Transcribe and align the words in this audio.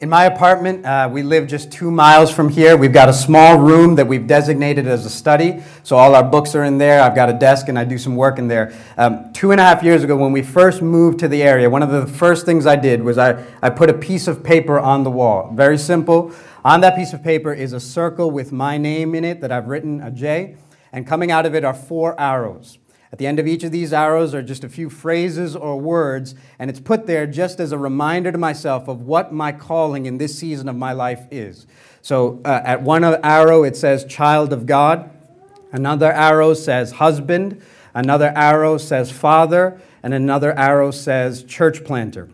In 0.00 0.08
my 0.08 0.26
apartment, 0.26 0.86
uh, 0.86 1.08
we 1.10 1.24
live 1.24 1.48
just 1.48 1.72
two 1.72 1.90
miles 1.90 2.30
from 2.30 2.48
here. 2.48 2.76
We've 2.76 2.92
got 2.92 3.08
a 3.08 3.12
small 3.12 3.58
room 3.58 3.96
that 3.96 4.06
we've 4.06 4.28
designated 4.28 4.86
as 4.86 5.04
a 5.04 5.10
study. 5.10 5.60
So 5.82 5.96
all 5.96 6.14
our 6.14 6.22
books 6.22 6.54
are 6.54 6.62
in 6.62 6.78
there. 6.78 7.02
I've 7.02 7.16
got 7.16 7.28
a 7.28 7.32
desk 7.32 7.68
and 7.68 7.76
I 7.76 7.82
do 7.82 7.98
some 7.98 8.14
work 8.14 8.38
in 8.38 8.46
there. 8.46 8.72
Um, 8.96 9.32
two 9.32 9.50
and 9.50 9.60
a 9.60 9.64
half 9.64 9.82
years 9.82 10.04
ago, 10.04 10.16
when 10.16 10.30
we 10.30 10.40
first 10.40 10.82
moved 10.82 11.18
to 11.18 11.26
the 11.26 11.42
area, 11.42 11.68
one 11.68 11.82
of 11.82 11.90
the 11.90 12.06
first 12.06 12.46
things 12.46 12.64
I 12.64 12.76
did 12.76 13.02
was 13.02 13.18
I, 13.18 13.44
I 13.60 13.70
put 13.70 13.90
a 13.90 13.92
piece 13.92 14.28
of 14.28 14.44
paper 14.44 14.78
on 14.78 15.02
the 15.02 15.10
wall. 15.10 15.50
Very 15.52 15.76
simple. 15.78 16.32
On 16.64 16.80
that 16.82 16.94
piece 16.94 17.12
of 17.12 17.24
paper 17.24 17.52
is 17.52 17.72
a 17.72 17.80
circle 17.80 18.30
with 18.30 18.52
my 18.52 18.78
name 18.78 19.16
in 19.16 19.24
it 19.24 19.40
that 19.40 19.50
I've 19.50 19.66
written, 19.66 20.00
a 20.00 20.12
J. 20.12 20.54
And 20.92 21.08
coming 21.08 21.32
out 21.32 21.44
of 21.44 21.56
it 21.56 21.64
are 21.64 21.74
four 21.74 22.18
arrows. 22.20 22.78
At 23.10 23.18
the 23.18 23.26
end 23.26 23.38
of 23.38 23.46
each 23.46 23.64
of 23.64 23.72
these 23.72 23.92
arrows 23.92 24.34
are 24.34 24.42
just 24.42 24.64
a 24.64 24.68
few 24.68 24.90
phrases 24.90 25.56
or 25.56 25.80
words, 25.80 26.34
and 26.58 26.68
it's 26.68 26.80
put 26.80 27.06
there 27.06 27.26
just 27.26 27.58
as 27.58 27.72
a 27.72 27.78
reminder 27.78 28.30
to 28.30 28.38
myself 28.38 28.86
of 28.86 29.02
what 29.02 29.32
my 29.32 29.50
calling 29.50 30.04
in 30.04 30.18
this 30.18 30.38
season 30.38 30.68
of 30.68 30.76
my 30.76 30.92
life 30.92 31.26
is. 31.30 31.66
So 32.02 32.40
uh, 32.44 32.60
at 32.64 32.82
one 32.82 33.04
arrow, 33.04 33.64
it 33.64 33.76
says 33.76 34.04
child 34.04 34.52
of 34.52 34.66
God, 34.66 35.10
another 35.72 36.12
arrow 36.12 36.52
says 36.52 36.92
husband, 36.92 37.62
another 37.94 38.32
arrow 38.36 38.76
says 38.76 39.10
father, 39.10 39.80
and 40.02 40.12
another 40.12 40.56
arrow 40.58 40.90
says 40.90 41.42
church 41.44 41.84
planter. 41.84 42.28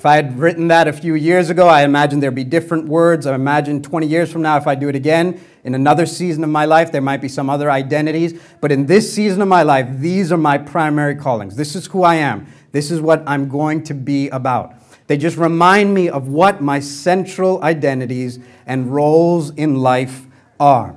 If 0.00 0.06
I 0.06 0.16
had 0.16 0.38
written 0.38 0.68
that 0.68 0.88
a 0.88 0.94
few 0.94 1.14
years 1.14 1.50
ago, 1.50 1.68
I 1.68 1.82
imagine 1.82 2.20
there'd 2.20 2.34
be 2.34 2.42
different 2.42 2.88
words. 2.88 3.26
I 3.26 3.34
imagine 3.34 3.82
20 3.82 4.06
years 4.06 4.32
from 4.32 4.40
now, 4.40 4.56
if 4.56 4.66
I 4.66 4.74
do 4.74 4.88
it 4.88 4.96
again, 4.96 5.38
in 5.62 5.74
another 5.74 6.06
season 6.06 6.42
of 6.42 6.48
my 6.48 6.64
life, 6.64 6.90
there 6.90 7.02
might 7.02 7.20
be 7.20 7.28
some 7.28 7.50
other 7.50 7.70
identities. 7.70 8.40
But 8.62 8.72
in 8.72 8.86
this 8.86 9.12
season 9.12 9.42
of 9.42 9.48
my 9.48 9.62
life, 9.62 9.86
these 9.98 10.32
are 10.32 10.38
my 10.38 10.56
primary 10.56 11.16
callings. 11.16 11.54
This 11.54 11.76
is 11.76 11.86
who 11.86 12.02
I 12.02 12.14
am. 12.14 12.46
This 12.72 12.90
is 12.90 13.02
what 13.02 13.22
I'm 13.26 13.50
going 13.50 13.82
to 13.84 13.92
be 13.92 14.30
about. 14.30 14.72
They 15.06 15.18
just 15.18 15.36
remind 15.36 15.92
me 15.92 16.08
of 16.08 16.28
what 16.28 16.62
my 16.62 16.80
central 16.80 17.62
identities 17.62 18.38
and 18.64 18.90
roles 18.90 19.50
in 19.50 19.74
life 19.74 20.26
are. 20.58 20.96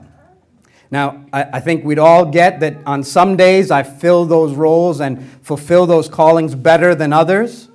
Now, 0.92 1.26
I, 1.34 1.44
I, 1.56 1.60
think 1.60 1.84
we'd 1.84 2.00
all 2.00 2.24
get 2.24 2.62
that 2.62 2.78
on 2.86 3.04
some 3.04 3.36
days 3.36 3.70
I 3.70 3.84
fill 3.84 4.24
those 4.24 4.54
roles 4.54 5.02
and 5.02 5.30
fulfill 5.42 5.86
those 5.88 6.08
callings 6.08 6.56
better 6.56 6.96
than 6.96 7.12
others. 7.12 7.68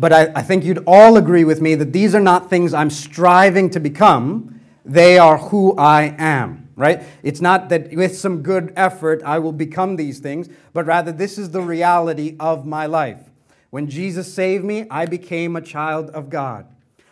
But 0.00 0.14
I, 0.14 0.32
I 0.34 0.40
think 0.42 0.64
you'd 0.64 0.82
all 0.86 1.18
agree 1.18 1.44
with 1.44 1.60
me 1.60 1.74
that 1.74 1.92
these 1.92 2.14
are 2.14 2.20
not 2.20 2.48
things 2.48 2.72
I'm 2.72 2.88
striving 2.88 3.68
to 3.70 3.80
become, 3.80 4.58
they 4.82 5.18
are 5.18 5.36
who 5.36 5.76
I 5.76 6.14
am, 6.16 6.70
right? 6.74 7.02
It's 7.22 7.42
not 7.42 7.68
that 7.68 7.94
with 7.94 8.16
some 8.16 8.40
good 8.40 8.72
effort 8.76 9.22
I 9.26 9.38
will 9.40 9.52
become 9.52 9.96
these 9.96 10.18
things, 10.18 10.48
but 10.72 10.86
rather 10.86 11.12
this 11.12 11.36
is 11.36 11.50
the 11.50 11.60
reality 11.60 12.34
of 12.40 12.64
my 12.64 12.86
life. 12.86 13.20
When 13.68 13.90
Jesus 13.90 14.32
saved 14.32 14.64
me, 14.64 14.86
I 14.90 15.04
became 15.04 15.54
a 15.54 15.60
child 15.60 16.08
of 16.10 16.30
God. 16.30 16.66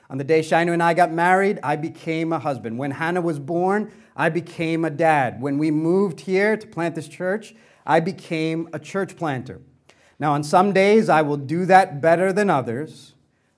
On 0.08 0.16
the 0.16 0.24
day 0.24 0.40
Shinu 0.40 0.72
and 0.72 0.82
I 0.82 0.94
got 0.94 1.12
married, 1.12 1.60
I 1.62 1.76
became 1.76 2.32
a 2.32 2.38
husband. 2.38 2.78
When 2.78 2.92
Hannah 2.92 3.20
was 3.20 3.38
born, 3.38 3.92
I 4.16 4.30
became 4.30 4.86
a 4.86 4.90
dad. 4.90 5.42
When 5.42 5.58
we 5.58 5.70
moved 5.70 6.20
here 6.20 6.56
to 6.56 6.66
plant 6.66 6.94
this 6.94 7.06
church, 7.06 7.54
I 7.86 8.00
became 8.00 8.70
a 8.72 8.78
church 8.78 9.14
planter. 9.14 9.60
Now, 10.18 10.32
on 10.32 10.42
some 10.42 10.72
days, 10.72 11.08
I 11.08 11.22
will 11.22 11.36
do 11.36 11.64
that 11.66 12.00
better 12.00 12.32
than 12.32 12.50
others, 12.50 13.14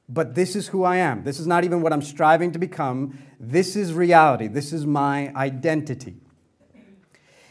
but 0.08 0.34
this 0.34 0.54
is 0.54 0.68
who 0.68 0.84
I 0.84 0.96
am. 0.96 1.24
This 1.24 1.40
is 1.40 1.46
not 1.46 1.64
even 1.64 1.80
what 1.80 1.92
I'm 1.92 2.02
striving 2.02 2.52
to 2.52 2.58
become. 2.58 3.18
This 3.38 3.76
is 3.76 3.94
reality. 3.94 4.46
This 4.46 4.72
is 4.72 4.84
my 4.84 5.34
identity. 5.34 6.16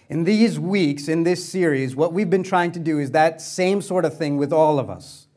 In 0.10 0.24
these 0.24 0.60
weeks, 0.60 1.08
in 1.08 1.24
this 1.24 1.48
series, 1.48 1.96
what 1.96 2.14
we've 2.14 2.30
been 2.30 2.44
trying 2.44 2.72
to 2.74 2.80
do 2.80 3.00
is 3.00 3.12
that 3.12 3.42
same 3.42 3.82
sort 3.82 4.06
of 4.06 4.18
thing 4.18 4.38
with 4.38 4.52
all 4.52 4.80
of 4.80 4.90
us. 4.90 5.28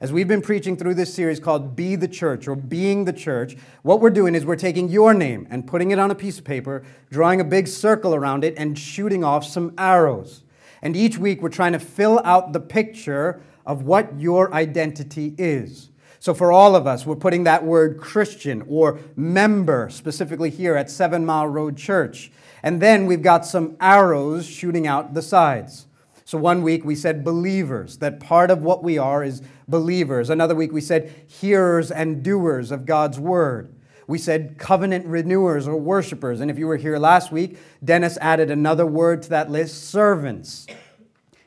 As 0.00 0.12
we've 0.12 0.28
been 0.28 0.42
preaching 0.42 0.76
through 0.76 0.94
this 0.94 1.12
series 1.12 1.40
called 1.40 1.74
Be 1.74 1.96
the 1.96 2.06
Church 2.06 2.46
or 2.46 2.54
Being 2.54 3.04
the 3.04 3.12
Church, 3.12 3.56
what 3.82 4.00
we're 4.00 4.10
doing 4.10 4.34
is 4.34 4.46
we're 4.46 4.54
taking 4.54 4.88
your 4.88 5.12
name 5.12 5.48
and 5.50 5.66
putting 5.66 5.90
it 5.90 5.98
on 5.98 6.10
a 6.10 6.14
piece 6.14 6.38
of 6.38 6.44
paper, 6.44 6.84
drawing 7.10 7.40
a 7.40 7.44
big 7.44 7.66
circle 7.66 8.14
around 8.14 8.44
it, 8.44 8.54
and 8.56 8.78
shooting 8.78 9.24
off 9.24 9.44
some 9.44 9.74
arrows. 9.76 10.44
And 10.82 10.96
each 10.96 11.18
week 11.18 11.42
we're 11.42 11.48
trying 11.48 11.72
to 11.72 11.78
fill 11.78 12.20
out 12.24 12.52
the 12.52 12.60
picture 12.60 13.42
of 13.66 13.82
what 13.82 14.18
your 14.18 14.52
identity 14.54 15.34
is. 15.38 15.90
So, 16.20 16.34
for 16.34 16.50
all 16.50 16.74
of 16.74 16.86
us, 16.86 17.06
we're 17.06 17.16
putting 17.16 17.44
that 17.44 17.64
word 17.64 17.98
Christian 17.98 18.64
or 18.68 18.98
member 19.14 19.88
specifically 19.88 20.50
here 20.50 20.74
at 20.74 20.90
Seven 20.90 21.24
Mile 21.24 21.46
Road 21.46 21.76
Church. 21.76 22.32
And 22.62 22.80
then 22.82 23.06
we've 23.06 23.22
got 23.22 23.46
some 23.46 23.76
arrows 23.80 24.44
shooting 24.44 24.86
out 24.86 25.14
the 25.14 25.22
sides. 25.22 25.86
So, 26.24 26.36
one 26.36 26.62
week 26.62 26.84
we 26.84 26.96
said 26.96 27.22
believers, 27.22 27.98
that 27.98 28.18
part 28.18 28.50
of 28.50 28.62
what 28.62 28.82
we 28.82 28.98
are 28.98 29.22
is 29.22 29.42
believers. 29.68 30.28
Another 30.28 30.56
week 30.56 30.72
we 30.72 30.80
said 30.80 31.14
hearers 31.26 31.90
and 31.90 32.22
doers 32.22 32.72
of 32.72 32.84
God's 32.84 33.20
word. 33.20 33.72
We 34.08 34.18
said 34.18 34.56
covenant 34.58 35.06
renewers 35.06 35.68
or 35.68 35.76
worshipers. 35.76 36.40
And 36.40 36.50
if 36.50 36.58
you 36.58 36.66
were 36.66 36.78
here 36.78 36.98
last 36.98 37.30
week, 37.30 37.58
Dennis 37.84 38.18
added 38.20 38.50
another 38.50 38.86
word 38.86 39.22
to 39.22 39.28
that 39.28 39.50
list 39.50 39.88
servants. 39.90 40.66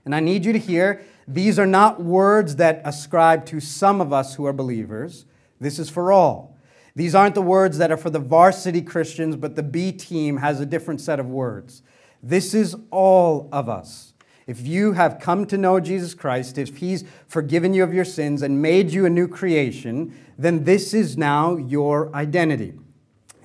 And 0.05 0.15
I 0.15 0.19
need 0.19 0.45
you 0.45 0.53
to 0.53 0.59
hear 0.59 1.03
these 1.27 1.57
are 1.57 1.67
not 1.67 2.01
words 2.01 2.57
that 2.57 2.81
ascribe 2.85 3.45
to 3.47 3.59
some 3.59 3.99
of 3.99 4.13
us 4.13 4.35
who 4.35 4.45
are 4.45 4.53
believers. 4.53 5.25
This 5.59 5.79
is 5.79 5.89
for 5.89 6.11
all. 6.11 6.55
These 6.95 7.15
aren't 7.15 7.35
the 7.35 7.41
words 7.41 7.79
that 7.79 7.91
are 7.91 7.97
for 7.97 8.09
the 8.09 8.19
varsity 8.19 8.81
Christians, 8.81 9.35
but 9.35 9.55
the 9.55 9.63
B 9.63 9.91
team 9.91 10.37
has 10.37 10.59
a 10.59 10.65
different 10.65 11.01
set 11.01 11.19
of 11.19 11.27
words. 11.27 11.81
This 12.21 12.53
is 12.53 12.75
all 12.91 13.49
of 13.51 13.69
us. 13.69 14.10
If 14.51 14.67
you 14.67 14.91
have 14.91 15.17
come 15.17 15.45
to 15.45 15.57
know 15.57 15.79
Jesus 15.79 16.13
Christ, 16.13 16.57
if 16.57 16.75
He's 16.75 17.05
forgiven 17.25 17.73
you 17.73 17.83
of 17.83 17.93
your 17.93 18.03
sins 18.03 18.41
and 18.41 18.61
made 18.61 18.91
you 18.91 19.05
a 19.05 19.09
new 19.09 19.25
creation, 19.25 20.13
then 20.37 20.65
this 20.65 20.93
is 20.93 21.17
now 21.17 21.55
your 21.55 22.13
identity. 22.13 22.73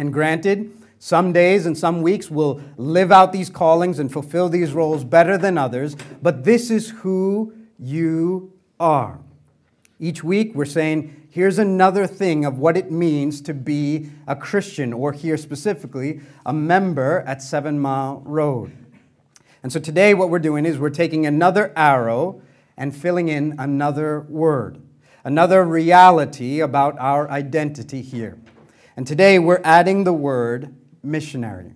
And 0.01 0.13
granted, 0.13 0.77
some 0.99 1.33
days 1.33 1.65
and 1.65 1.79
some 1.79 2.03
weeks 2.03 2.29
will 2.29 2.61
live 2.77 3.13
out 3.13 3.33
these 3.33 3.51
callings 3.51 4.01
and 4.01 4.13
fulfill 4.13 4.49
these 4.49 4.73
roles 4.73 5.05
better 5.05 5.39
than 5.39 5.57
others, 5.57 5.95
but 6.23 6.43
this 6.43 6.73
is 6.73 6.91
who 6.91 7.55
you 7.79 8.53
are. 8.81 9.21
Each 10.01 10.25
week, 10.25 10.57
we're 10.57 10.65
saying, 10.65 11.29
here's 11.31 11.61
another 11.61 12.09
thing 12.09 12.45
of 12.45 12.59
what 12.59 12.77
it 12.77 12.91
means 12.91 13.41
to 13.43 13.55
be 13.55 14.11
a 14.27 14.35
Christian, 14.35 14.93
or 14.93 15.13
here 15.13 15.37
specifically, 15.37 16.21
a 16.45 16.53
member 16.53 17.21
at 17.29 17.43
Seven 17.43 17.79
Mile 17.79 18.25
Road. 18.25 18.73
And 19.67 19.73
so 19.73 19.81
today, 19.81 20.15
what 20.15 20.31
we're 20.31 20.39
doing 20.39 20.65
is 20.65 20.79
we're 20.79 20.91
taking 20.91 21.27
another 21.27 21.73
arrow 21.75 22.41
and 22.77 22.95
filling 22.95 23.27
in 23.27 23.57
another 23.59 24.21
word, 24.21 24.81
another 25.25 25.65
reality 25.65 26.61
about 26.61 26.97
our 27.01 27.29
identity 27.29 28.01
here. 28.01 28.39
And 28.97 29.05
today, 29.09 29.41
we're 29.41 29.61
adding 29.65 30.05
the 30.05 30.13
word 30.13 30.73
missionary. 31.03 31.73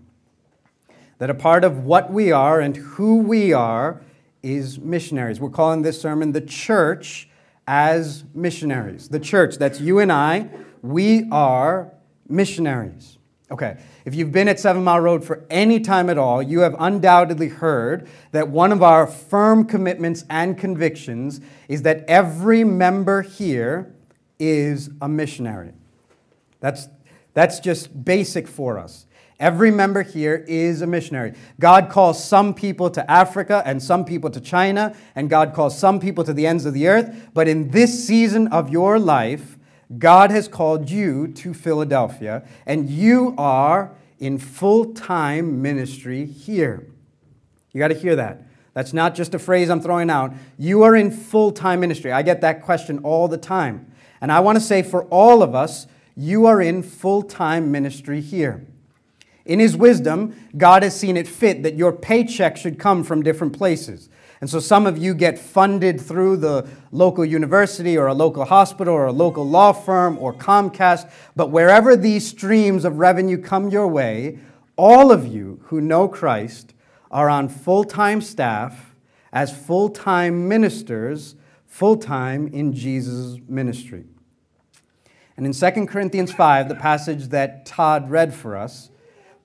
That 1.18 1.30
a 1.30 1.34
part 1.34 1.64
of 1.64 1.84
what 1.84 2.12
we 2.12 2.30
are 2.30 2.60
and 2.60 2.76
who 2.76 3.16
we 3.22 3.52
are 3.52 4.00
is 4.40 4.78
missionaries. 4.78 5.40
We're 5.40 5.50
calling 5.50 5.82
this 5.82 6.00
sermon 6.00 6.30
the 6.30 6.42
church 6.42 7.28
as 7.66 8.22
missionaries. 8.32 9.08
The 9.08 9.18
church, 9.18 9.56
that's 9.56 9.80
you 9.80 9.98
and 9.98 10.12
I, 10.12 10.48
we 10.80 11.28
are 11.32 11.92
missionaries. 12.28 13.18
Okay, 13.50 13.78
if 14.04 14.14
you've 14.14 14.30
been 14.30 14.46
at 14.46 14.60
Seven 14.60 14.84
Mile 14.84 15.00
Road 15.00 15.24
for 15.24 15.44
any 15.50 15.80
time 15.80 16.08
at 16.08 16.16
all, 16.16 16.40
you 16.40 16.60
have 16.60 16.76
undoubtedly 16.78 17.48
heard 17.48 18.08
that 18.30 18.48
one 18.48 18.70
of 18.70 18.80
our 18.80 19.08
firm 19.08 19.64
commitments 19.64 20.24
and 20.30 20.56
convictions 20.56 21.40
is 21.66 21.82
that 21.82 22.04
every 22.06 22.62
member 22.62 23.22
here 23.22 23.92
is 24.38 24.90
a 25.00 25.08
missionary. 25.08 25.72
That's, 26.60 26.88
that's 27.34 27.58
just 27.58 28.04
basic 28.04 28.46
for 28.46 28.78
us. 28.78 29.06
Every 29.40 29.72
member 29.72 30.02
here 30.02 30.44
is 30.46 30.82
a 30.82 30.86
missionary. 30.86 31.32
God 31.58 31.90
calls 31.90 32.22
some 32.22 32.54
people 32.54 32.88
to 32.90 33.10
Africa 33.10 33.62
and 33.64 33.82
some 33.82 34.04
people 34.04 34.30
to 34.30 34.40
China, 34.40 34.94
and 35.16 35.28
God 35.28 35.54
calls 35.54 35.76
some 35.76 35.98
people 35.98 36.22
to 36.22 36.32
the 36.32 36.46
ends 36.46 36.66
of 36.66 36.74
the 36.74 36.86
earth. 36.86 37.30
But 37.34 37.48
in 37.48 37.70
this 37.70 38.06
season 38.06 38.46
of 38.48 38.70
your 38.70 39.00
life, 39.00 39.58
God 39.98 40.30
has 40.30 40.46
called 40.46 40.90
you 40.90 41.28
to 41.28 41.52
Philadelphia, 41.52 42.44
and 42.66 42.88
you 42.88 43.34
are 43.36 43.92
in 44.18 44.38
full 44.38 44.92
time 44.92 45.62
ministry 45.62 46.24
here. 46.24 46.86
You 47.72 47.78
got 47.78 47.88
to 47.88 47.94
hear 47.94 48.16
that. 48.16 48.42
That's 48.72 48.92
not 48.92 49.14
just 49.14 49.34
a 49.34 49.38
phrase 49.38 49.68
I'm 49.68 49.80
throwing 49.80 50.10
out. 50.10 50.32
You 50.56 50.82
are 50.82 50.94
in 50.94 51.10
full 51.10 51.50
time 51.50 51.80
ministry. 51.80 52.12
I 52.12 52.22
get 52.22 52.40
that 52.42 52.62
question 52.62 52.98
all 53.00 53.26
the 53.26 53.38
time. 53.38 53.90
And 54.20 54.30
I 54.30 54.40
want 54.40 54.56
to 54.56 54.64
say 54.64 54.82
for 54.82 55.04
all 55.04 55.42
of 55.42 55.54
us, 55.54 55.86
you 56.16 56.46
are 56.46 56.60
in 56.60 56.82
full 56.82 57.22
time 57.22 57.72
ministry 57.72 58.20
here. 58.20 58.66
In 59.44 59.58
His 59.58 59.76
wisdom, 59.76 60.36
God 60.56 60.82
has 60.82 60.98
seen 60.98 61.16
it 61.16 61.26
fit 61.26 61.62
that 61.64 61.74
your 61.74 61.92
paycheck 61.92 62.56
should 62.56 62.78
come 62.78 63.02
from 63.02 63.22
different 63.22 63.56
places. 63.56 64.08
And 64.40 64.48
so 64.48 64.58
some 64.58 64.86
of 64.86 64.96
you 64.96 65.12
get 65.12 65.38
funded 65.38 66.00
through 66.00 66.38
the 66.38 66.66
local 66.92 67.24
university 67.24 67.96
or 67.98 68.06
a 68.06 68.14
local 68.14 68.46
hospital 68.46 68.94
or 68.94 69.06
a 69.06 69.12
local 69.12 69.46
law 69.46 69.72
firm 69.72 70.16
or 70.18 70.32
Comcast. 70.32 71.10
But 71.36 71.48
wherever 71.48 71.94
these 71.94 72.26
streams 72.26 72.86
of 72.86 72.98
revenue 72.98 73.36
come 73.36 73.68
your 73.68 73.86
way, 73.86 74.38
all 74.76 75.12
of 75.12 75.26
you 75.26 75.60
who 75.64 75.82
know 75.82 76.08
Christ 76.08 76.72
are 77.10 77.28
on 77.28 77.48
full 77.50 77.84
time 77.84 78.22
staff 78.22 78.94
as 79.30 79.54
full 79.54 79.90
time 79.90 80.48
ministers, 80.48 81.34
full 81.66 81.96
time 81.96 82.48
in 82.48 82.72
Jesus' 82.72 83.38
ministry. 83.46 84.04
And 85.36 85.46
in 85.46 85.52
2 85.52 85.86
Corinthians 85.86 86.32
5, 86.32 86.68
the 86.68 86.74
passage 86.74 87.28
that 87.28 87.66
Todd 87.66 88.10
read 88.10 88.34
for 88.34 88.56
us, 88.56 88.90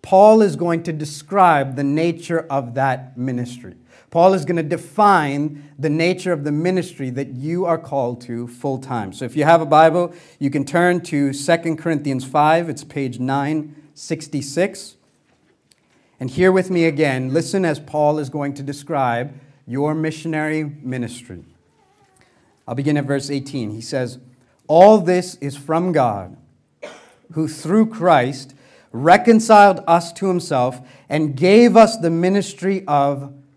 Paul 0.01 0.41
is 0.41 0.55
going 0.55 0.83
to 0.83 0.93
describe 0.93 1.75
the 1.75 1.83
nature 1.83 2.45
of 2.49 2.75
that 2.75 3.17
ministry. 3.17 3.75
Paul 4.15 4.33
is 4.33 4.45
going 4.45 4.55
to 4.55 4.63
define 4.63 5.73
the 5.77 5.89
nature 5.89 6.31
of 6.31 6.45
the 6.45 6.51
ministry 6.53 7.09
that 7.09 7.33
you 7.33 7.65
are 7.65 7.77
called 7.77 8.21
to 8.21 8.47
full 8.47 8.77
time. 8.77 9.11
So 9.11 9.25
if 9.25 9.35
you 9.35 9.43
have 9.43 9.59
a 9.59 9.65
Bible, 9.65 10.13
you 10.39 10.49
can 10.49 10.63
turn 10.63 11.01
to 11.01 11.33
2 11.33 11.75
Corinthians 11.75 12.23
5, 12.23 12.69
it's 12.69 12.85
page 12.85 13.19
966. 13.19 14.95
And 16.17 16.29
here 16.29 16.49
with 16.49 16.69
me 16.69 16.85
again, 16.85 17.33
listen 17.33 17.65
as 17.65 17.77
Paul 17.81 18.17
is 18.17 18.29
going 18.29 18.53
to 18.53 18.63
describe 18.63 19.37
your 19.67 19.93
missionary 19.93 20.63
ministry. 20.63 21.43
I'll 22.65 22.75
begin 22.75 22.95
at 22.95 23.03
verse 23.03 23.29
18. 23.29 23.71
He 23.71 23.81
says, 23.81 24.19
All 24.67 24.99
this 24.99 25.35
is 25.41 25.57
from 25.57 25.91
God, 25.91 26.37
who 27.33 27.49
through 27.49 27.87
Christ 27.87 28.55
reconciled 28.93 29.83
us 29.89 30.13
to 30.13 30.29
himself 30.29 30.79
and 31.09 31.35
gave 31.35 31.75
us 31.75 31.97
the 31.97 32.09
ministry 32.09 32.85
of 32.87 33.33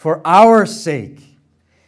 For 0.00 0.26
our 0.26 0.64
sake, 0.64 1.36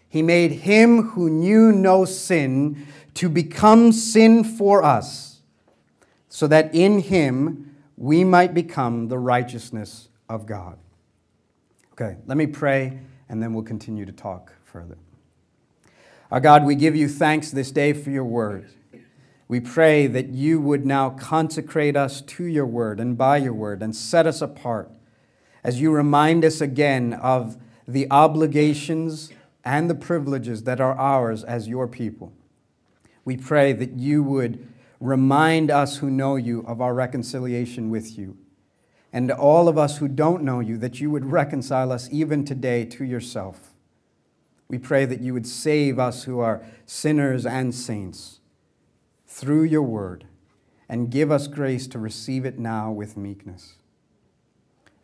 he 0.06 0.20
made 0.20 0.52
him 0.52 1.12
who 1.12 1.30
knew 1.30 1.72
no 1.72 2.04
sin 2.04 2.86
to 3.14 3.30
become 3.30 3.90
sin 3.90 4.44
for 4.44 4.84
us, 4.84 5.40
so 6.28 6.46
that 6.46 6.74
in 6.74 6.98
him 6.98 7.74
we 7.96 8.22
might 8.22 8.52
become 8.52 9.08
the 9.08 9.18
righteousness 9.18 10.10
of 10.28 10.44
God. 10.44 10.76
Okay, 11.92 12.18
let 12.26 12.36
me 12.36 12.46
pray 12.46 12.98
and 13.30 13.42
then 13.42 13.54
we'll 13.54 13.64
continue 13.64 14.04
to 14.04 14.12
talk 14.12 14.52
further. 14.62 14.98
Our 16.30 16.40
God, 16.40 16.66
we 16.66 16.74
give 16.74 16.94
you 16.94 17.08
thanks 17.08 17.50
this 17.50 17.70
day 17.70 17.94
for 17.94 18.10
your 18.10 18.26
word. 18.26 18.68
We 19.48 19.58
pray 19.58 20.06
that 20.08 20.28
you 20.28 20.60
would 20.60 20.84
now 20.84 21.08
consecrate 21.08 21.96
us 21.96 22.20
to 22.20 22.44
your 22.44 22.66
word 22.66 23.00
and 23.00 23.16
by 23.16 23.38
your 23.38 23.54
word 23.54 23.82
and 23.82 23.96
set 23.96 24.26
us 24.26 24.42
apart 24.42 24.90
as 25.64 25.80
you 25.80 25.90
remind 25.90 26.44
us 26.44 26.60
again 26.60 27.14
of 27.14 27.56
the 27.86 28.06
obligations 28.10 29.32
and 29.64 29.88
the 29.88 29.94
privileges 29.94 30.64
that 30.64 30.80
are 30.80 30.96
ours 30.98 31.44
as 31.44 31.68
your 31.68 31.86
people. 31.86 32.32
We 33.24 33.36
pray 33.36 33.72
that 33.72 33.92
you 33.92 34.22
would 34.22 34.66
remind 35.00 35.70
us 35.70 35.98
who 35.98 36.10
know 36.10 36.36
you 36.36 36.64
of 36.66 36.80
our 36.80 36.94
reconciliation 36.94 37.90
with 37.90 38.18
you 38.18 38.36
and 39.12 39.30
all 39.30 39.68
of 39.68 39.76
us 39.76 39.98
who 39.98 40.08
don't 40.08 40.42
know 40.42 40.60
you, 40.60 40.78
that 40.78 41.00
you 41.00 41.10
would 41.10 41.26
reconcile 41.26 41.92
us 41.92 42.08
even 42.10 42.44
today 42.44 42.84
to 42.86 43.04
yourself. 43.04 43.74
We 44.68 44.78
pray 44.78 45.04
that 45.04 45.20
you 45.20 45.34
would 45.34 45.46
save 45.46 45.98
us 45.98 46.24
who 46.24 46.38
are 46.38 46.64
sinners 46.86 47.44
and 47.44 47.74
saints 47.74 48.40
through 49.26 49.64
your 49.64 49.82
word 49.82 50.24
and 50.88 51.10
give 51.10 51.30
us 51.30 51.46
grace 51.46 51.86
to 51.88 51.98
receive 51.98 52.46
it 52.46 52.58
now 52.58 52.90
with 52.90 53.16
meekness. 53.16 53.74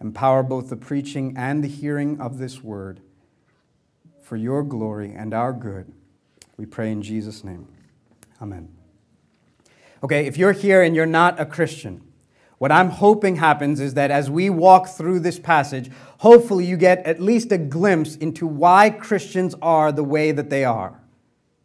Empower 0.01 0.43
both 0.43 0.71
the 0.71 0.77
preaching 0.77 1.35
and 1.37 1.63
the 1.63 1.69
hearing 1.69 2.21
of 2.21 2.39
this 2.39 2.63
word 2.63 3.01
for 4.23 4.37
your 4.37 4.63
glory 4.63 5.13
and 5.13 5.35
our 5.35 5.53
good. 5.53 5.93
We 6.57 6.67
pray 6.67 6.93
in 6.93 7.03
Jesus' 7.03 7.43
name. 7.43 7.69
Amen. 8.41 8.69
Okay, 10.03 10.27
if 10.27 10.37
you're 10.37 10.53
here 10.53 10.83
and 10.83 10.95
you're 10.95 11.07
not 11.07 11.41
a 11.41 11.47
Christian, 11.47 12.03
what 12.59 12.71
I'm 12.71 12.91
hoping 12.91 13.37
happens 13.37 13.81
is 13.81 13.95
that 13.95 14.11
as 14.11 14.31
we 14.31 14.51
walk 14.51 14.89
through 14.89 15.21
this 15.21 15.39
passage, 15.39 15.91
hopefully 16.19 16.65
you 16.65 16.77
get 16.77 17.05
at 17.07 17.21
least 17.21 17.53
a 17.53 17.59
glimpse 17.59 18.17
into 18.17 18.47
why 18.47 18.91
Christians 18.91 19.55
are 19.63 19.91
the 19.93 20.05
way 20.05 20.33
that 20.33 20.51
they 20.51 20.65
are. 20.65 21.01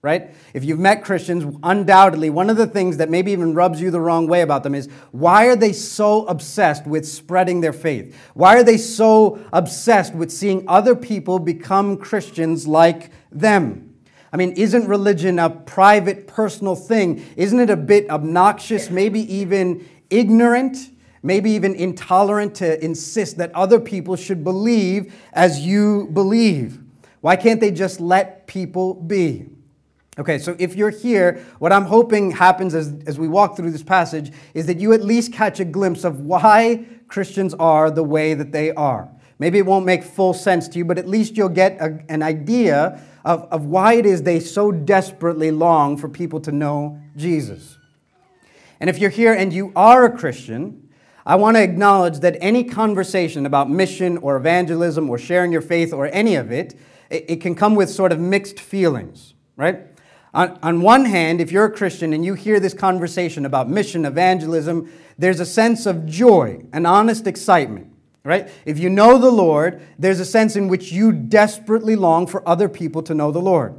Right? 0.04 0.32
If 0.54 0.66
you've 0.66 0.80
met 0.80 1.02
Christians, 1.06 1.58
undoubtedly, 1.64 2.30
one 2.30 2.50
of 2.50 2.58
the 2.58 2.68
things 2.68 2.98
that 2.98 3.10
maybe 3.10 3.32
even 3.32 3.54
rubs 3.54 3.80
you 3.80 3.90
the 3.90 4.02
wrong 4.02 4.28
way 4.28 4.42
about 4.42 4.64
them 4.64 4.76
is 4.76 4.90
why 5.12 5.48
are 5.48 5.56
they 5.56 5.72
so 5.72 6.26
obsessed 6.26 6.86
with 6.86 7.08
spreading 7.08 7.62
their 7.62 7.72
faith? 7.72 8.14
Why 8.34 8.58
are 8.58 8.64
they 8.64 8.76
so 8.76 9.40
obsessed 9.54 10.14
with 10.14 10.30
seeing 10.30 10.66
other 10.68 10.94
people 10.94 11.40
become 11.40 11.96
Christians 11.96 12.68
like 12.68 13.12
them? 13.32 13.96
I 14.34 14.36
mean, 14.36 14.52
isn't 14.58 14.90
religion 14.90 15.40
a 15.40 15.50
private, 15.50 16.28
personal 16.28 16.76
thing? 16.76 17.26
Isn't 17.38 17.62
it 17.62 17.70
a 17.70 17.78
bit 17.78 18.10
obnoxious, 18.10 18.90
maybe 18.90 19.22
even 19.34 19.88
ignorant, 20.10 20.90
maybe 21.22 21.52
even 21.52 21.76
intolerant 21.76 22.56
to 22.56 22.84
insist 22.84 23.38
that 23.38 23.56
other 23.56 23.80
people 23.80 24.18
should 24.18 24.44
believe 24.44 25.16
as 25.32 25.62
you 25.62 26.10
believe? 26.12 26.82
Why 27.22 27.38
can't 27.38 27.62
they 27.62 27.72
just 27.72 28.02
let 28.02 28.48
people 28.48 28.96
be? 28.96 29.48
Okay, 30.20 30.38
so 30.38 30.56
if 30.60 30.76
you're 30.76 30.92
here, 30.92 31.44
what 31.58 31.74
I'm 31.74 31.86
hoping 31.86 32.32
happens 32.32 32.76
as, 32.76 32.94
as 33.08 33.18
we 33.18 33.28
walk 33.28 33.58
through 33.58 33.72
this 33.72 33.82
passage 33.82 34.32
is 34.54 34.68
that 34.68 34.78
you 34.78 34.94
at 34.94 35.04
least 35.04 35.34
catch 35.34 35.60
a 35.60 35.66
glimpse 35.66 36.04
of 36.04 36.20
why 36.20 36.86
Christians 37.08 37.56
are 37.56 37.90
the 37.90 38.04
way 38.04 38.36
that 38.36 38.52
they 38.52 38.72
are. 38.72 39.10
Maybe 39.40 39.58
it 39.58 39.66
won't 39.66 39.86
make 39.86 40.04
full 40.04 40.34
sense 40.34 40.68
to 40.70 40.78
you, 40.78 40.86
but 40.86 41.00
at 41.00 41.08
least 41.08 41.36
you'll 41.36 41.50
get 41.50 41.78
a, 41.82 42.00
an 42.10 42.22
idea 42.22 43.02
of, 43.26 43.44
of 43.52 43.66
why 43.66 43.96
it 43.96 44.06
is 44.06 44.22
they 44.22 44.40
so 44.40 44.72
desperately 44.72 45.50
long 45.50 45.98
for 45.98 46.08
people 46.08 46.40
to 46.42 46.52
know 46.52 47.02
Jesus. 47.16 47.78
And 48.80 48.90
if 48.92 49.00
you're 49.00 49.10
here 49.10 49.34
and 49.34 49.52
you 49.52 49.72
are 49.76 50.06
a 50.06 50.16
Christian, 50.16 50.90
I 51.26 51.38
want 51.38 51.58
to 51.58 51.64
acknowledge 51.64 52.20
that 52.20 52.38
any 52.40 52.64
conversation 52.64 53.46
about 53.46 53.70
mission 53.70 54.18
or 54.18 54.36
evangelism 54.36 55.10
or 55.10 55.18
sharing 55.18 55.52
your 55.52 55.62
faith 55.62 55.92
or 55.92 56.08
any 56.08 56.36
of 56.36 56.52
it, 56.52 56.76
it, 57.10 57.26
it 57.30 57.42
can 57.42 57.56
come 57.56 57.76
with 57.76 57.90
sort 57.90 58.12
of 58.12 58.20
mixed 58.20 58.60
feelings, 58.60 59.34
right? 59.56 59.88
On, 60.34 60.58
on 60.64 60.82
one 60.82 61.06
hand, 61.06 61.40
if 61.40 61.52
you're 61.52 61.66
a 61.66 61.72
Christian 61.72 62.12
and 62.14 62.26
you 62.26 62.34
hear 62.34 62.60
this 62.60 62.74
conversation 62.74 63.46
about 63.46 63.70
mission, 63.70 64.04
evangelism, 64.06 64.92
there's 65.18 65.40
a 65.40 65.46
sense 65.46 65.86
of 65.86 66.08
joy, 66.08 66.66
an 66.74 66.86
honest 66.88 67.28
excitement, 67.28 67.94
right? 68.24 68.50
If 68.66 68.80
you 68.80 68.90
know 68.90 69.20
the 69.20 69.32
Lord, 69.32 69.82
there's 70.00 70.20
a 70.20 70.26
sense 70.26 70.56
in 70.56 70.68
which 70.68 70.92
you 70.92 71.12
desperately 71.12 71.96
long 71.96 72.26
for 72.26 72.48
other 72.50 72.68
people 72.68 73.04
to 73.04 73.14
know 73.14 73.32
the 73.32 73.42
Lord. 73.42 73.76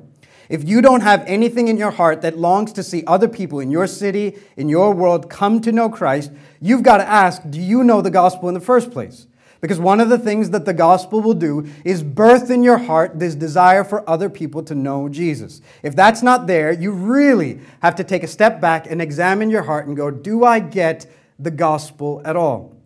If 0.48 0.62
you 0.68 0.80
don't 0.80 1.00
have 1.00 1.24
anything 1.26 1.68
in 1.68 1.76
your 1.76 1.90
heart 1.90 2.22
that 2.22 2.38
longs 2.38 2.72
to 2.74 2.82
see 2.82 3.02
other 3.06 3.28
people 3.28 3.60
in 3.60 3.70
your 3.70 3.86
city, 3.86 4.38
in 4.56 4.68
your 4.68 4.92
world, 4.92 5.30
come 5.30 5.60
to 5.62 5.72
know 5.72 5.88
Christ, 5.88 6.30
you've 6.60 6.82
got 6.82 6.98
to 6.98 7.08
ask 7.08 7.42
do 7.48 7.60
you 7.60 7.82
know 7.82 8.00
the 8.00 8.10
gospel 8.10 8.48
in 8.48 8.54
the 8.54 8.60
first 8.60 8.90
place? 8.90 9.26
Because 9.64 9.80
one 9.80 9.98
of 9.98 10.10
the 10.10 10.18
things 10.18 10.50
that 10.50 10.66
the 10.66 10.74
gospel 10.74 11.22
will 11.22 11.32
do 11.32 11.66
is 11.86 12.02
birth 12.02 12.50
in 12.50 12.62
your 12.62 12.76
heart 12.76 13.18
this 13.18 13.34
desire 13.34 13.82
for 13.82 14.06
other 14.06 14.28
people 14.28 14.62
to 14.62 14.74
know 14.74 15.08
Jesus. 15.08 15.62
If 15.82 15.96
that's 15.96 16.22
not 16.22 16.46
there, 16.46 16.70
you 16.70 16.92
really 16.92 17.60
have 17.80 17.94
to 17.94 18.04
take 18.04 18.22
a 18.22 18.26
step 18.26 18.60
back 18.60 18.86
and 18.90 19.00
examine 19.00 19.48
your 19.48 19.62
heart 19.62 19.86
and 19.86 19.96
go, 19.96 20.10
Do 20.10 20.44
I 20.44 20.60
get 20.60 21.10
the 21.38 21.50
gospel 21.50 22.20
at 22.26 22.36
all? 22.36 22.76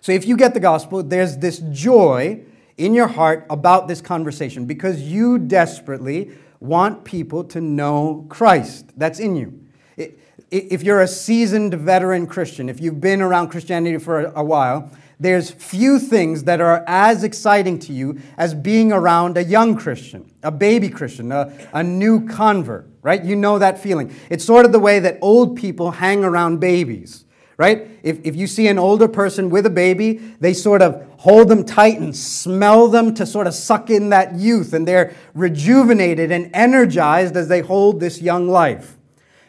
So 0.00 0.12
if 0.12 0.26
you 0.26 0.38
get 0.38 0.54
the 0.54 0.60
gospel, 0.60 1.02
there's 1.02 1.36
this 1.36 1.58
joy 1.58 2.40
in 2.78 2.94
your 2.94 3.08
heart 3.08 3.44
about 3.50 3.86
this 3.86 4.00
conversation 4.00 4.64
because 4.64 5.02
you 5.02 5.38
desperately 5.38 6.30
want 6.58 7.04
people 7.04 7.44
to 7.44 7.60
know 7.60 8.24
Christ. 8.30 8.86
That's 8.96 9.20
in 9.20 9.36
you. 9.36 9.60
If 10.50 10.82
you're 10.82 11.02
a 11.02 11.06
seasoned 11.06 11.74
veteran 11.74 12.26
Christian, 12.26 12.70
if 12.70 12.80
you've 12.80 12.98
been 12.98 13.20
around 13.20 13.48
Christianity 13.48 13.98
for 13.98 14.24
a 14.24 14.42
while, 14.42 14.90
there's 15.20 15.50
few 15.50 15.98
things 15.98 16.44
that 16.44 16.60
are 16.60 16.84
as 16.86 17.24
exciting 17.24 17.78
to 17.80 17.92
you 17.92 18.20
as 18.36 18.54
being 18.54 18.92
around 18.92 19.36
a 19.36 19.44
young 19.44 19.76
Christian, 19.76 20.30
a 20.42 20.50
baby 20.50 20.88
Christian, 20.88 21.32
a, 21.32 21.52
a 21.72 21.82
new 21.82 22.26
convert, 22.26 22.88
right? 23.02 23.22
You 23.22 23.34
know 23.34 23.58
that 23.58 23.80
feeling. 23.80 24.14
It's 24.30 24.44
sort 24.44 24.64
of 24.64 24.72
the 24.72 24.78
way 24.78 25.00
that 25.00 25.18
old 25.20 25.56
people 25.56 25.90
hang 25.92 26.24
around 26.24 26.60
babies 26.60 27.24
right? 27.58 27.90
If, 28.04 28.20
if 28.24 28.36
you 28.36 28.46
see 28.46 28.68
an 28.68 28.78
older 28.78 29.08
person 29.08 29.50
with 29.50 29.66
a 29.66 29.70
baby, 29.70 30.18
they 30.40 30.54
sort 30.54 30.80
of 30.80 31.04
hold 31.18 31.48
them 31.48 31.64
tight 31.64 31.98
and 31.98 32.16
smell 32.16 32.86
them 32.86 33.12
to 33.14 33.26
sort 33.26 33.48
of 33.48 33.54
suck 33.54 33.90
in 33.90 34.10
that 34.10 34.36
youth, 34.36 34.72
and 34.72 34.86
they're 34.86 35.14
rejuvenated 35.34 36.30
and 36.30 36.50
energized 36.54 37.36
as 37.36 37.48
they 37.48 37.60
hold 37.60 37.98
this 37.98 38.22
young 38.22 38.48
life. 38.48 38.96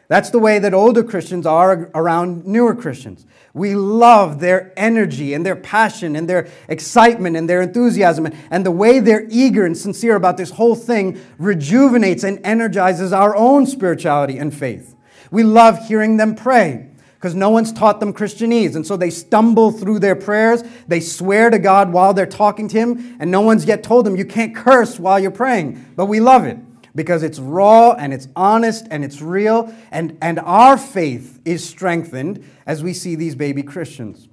That's 0.10 0.32
the 0.32 0.40
way 0.40 0.58
that 0.58 0.74
older 0.74 1.04
Christians 1.04 1.46
are 1.46 1.92
around 1.94 2.44
newer 2.44 2.74
Christians. 2.74 3.28
We 3.54 3.76
love 3.76 4.40
their 4.40 4.74
energy 4.76 5.36
and 5.36 5.46
their 5.46 5.56
passion 5.56 6.16
and 6.16 6.28
their 6.28 6.48
excitement 6.68 7.38
and 7.38 7.48
their 7.48 7.62
enthusiasm. 7.62 8.28
And 8.50 8.66
the 8.66 8.72
way 8.72 9.00
they're 9.00 9.28
eager 9.30 9.68
and 9.68 9.78
sincere 9.78 10.16
about 10.16 10.36
this 10.36 10.50
whole 10.50 10.76
thing 10.76 11.22
rejuvenates 11.38 12.24
and 12.24 12.40
energizes 12.44 13.14
our 13.14 13.36
own 13.36 13.68
spirituality 13.68 14.40
and 14.40 14.52
faith. 14.52 14.96
We 15.30 15.44
love 15.44 15.88
hearing 15.88 16.18
them 16.18 16.34
pray 16.34 16.90
because 17.14 17.36
no 17.36 17.52
one's 17.52 17.72
taught 17.72 18.00
them 18.00 18.12
Christianese. 18.12 18.76
And 18.76 18.88
so 18.88 18.98
they 18.98 19.12
stumble 19.12 19.72
through 19.72 20.00
their 20.00 20.16
prayers. 20.16 20.64
They 20.88 21.02
swear 21.02 21.52
to 21.52 21.60
God 21.60 21.94
while 21.94 22.16
they're 22.16 22.26
talking 22.26 22.68
to 22.70 22.78
Him, 22.80 23.18
and 23.20 23.30
no 23.30 23.42
one's 23.42 23.66
yet 23.66 23.84
told 23.84 24.08
them 24.08 24.16
you 24.16 24.26
can't 24.26 24.56
curse 24.56 25.00
while 25.00 25.20
you're 25.20 25.30
praying. 25.30 25.94
But 25.96 26.06
we 26.06 26.20
love 26.20 26.46
it 26.46 26.58
because 27.00 27.24
it's 27.24 27.40
raw 27.40 27.94
and 27.94 28.14
it's 28.14 28.28
honest 28.36 28.86
and 28.92 29.06
it's 29.06 29.22
real, 29.22 29.74
and, 29.90 30.18
and 30.22 30.38
our 30.40 30.78
faith 30.78 31.40
is 31.46 31.66
strengthened 31.66 32.46
as 32.66 32.84
we 32.84 32.92
see 32.92 33.16
these 33.16 33.36
baby 33.36 33.64
Christians. 33.64 34.28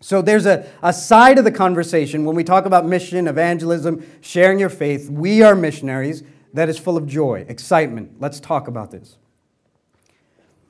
So 0.00 0.22
there's 0.22 0.46
a, 0.46 0.66
a 0.82 0.94
side 0.94 1.36
of 1.36 1.44
the 1.44 1.52
conversation 1.52 2.24
when 2.24 2.34
we 2.34 2.42
talk 2.42 2.64
about 2.64 2.86
mission, 2.86 3.28
evangelism, 3.28 4.02
sharing 4.22 4.58
your 4.58 4.70
faith. 4.70 5.10
We 5.10 5.42
are 5.42 5.54
missionaries 5.54 6.22
that 6.54 6.70
is 6.70 6.78
full 6.78 6.96
of 6.96 7.06
joy, 7.06 7.44
excitement. 7.50 8.12
Let's 8.18 8.40
talk 8.40 8.66
about 8.66 8.90
this. 8.90 9.18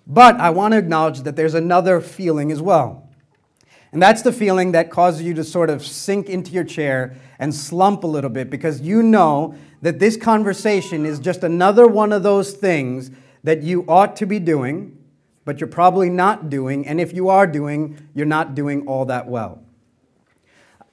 But 0.04 0.40
I 0.40 0.50
want 0.50 0.72
to 0.72 0.78
acknowledge 0.78 1.20
that 1.20 1.36
there's 1.36 1.54
another 1.54 2.00
feeling 2.00 2.50
as 2.50 2.60
well. 2.60 3.05
And 3.92 4.02
that's 4.02 4.22
the 4.22 4.32
feeling 4.32 4.72
that 4.72 4.90
causes 4.90 5.22
you 5.22 5.34
to 5.34 5.44
sort 5.44 5.70
of 5.70 5.84
sink 5.84 6.28
into 6.28 6.52
your 6.52 6.64
chair 6.64 7.14
and 7.38 7.54
slump 7.54 8.04
a 8.04 8.06
little 8.06 8.30
bit 8.30 8.50
because 8.50 8.80
you 8.80 9.02
know 9.02 9.54
that 9.82 9.98
this 9.98 10.16
conversation 10.16 11.06
is 11.06 11.18
just 11.18 11.44
another 11.44 11.86
one 11.86 12.12
of 12.12 12.22
those 12.22 12.52
things 12.52 13.10
that 13.44 13.62
you 13.62 13.84
ought 13.88 14.16
to 14.16 14.26
be 14.26 14.38
doing, 14.38 14.96
but 15.44 15.60
you're 15.60 15.68
probably 15.68 16.10
not 16.10 16.50
doing. 16.50 16.86
And 16.86 17.00
if 17.00 17.12
you 17.12 17.28
are 17.28 17.46
doing, 17.46 18.08
you're 18.14 18.26
not 18.26 18.54
doing 18.54 18.86
all 18.88 19.04
that 19.06 19.28
well. 19.28 19.62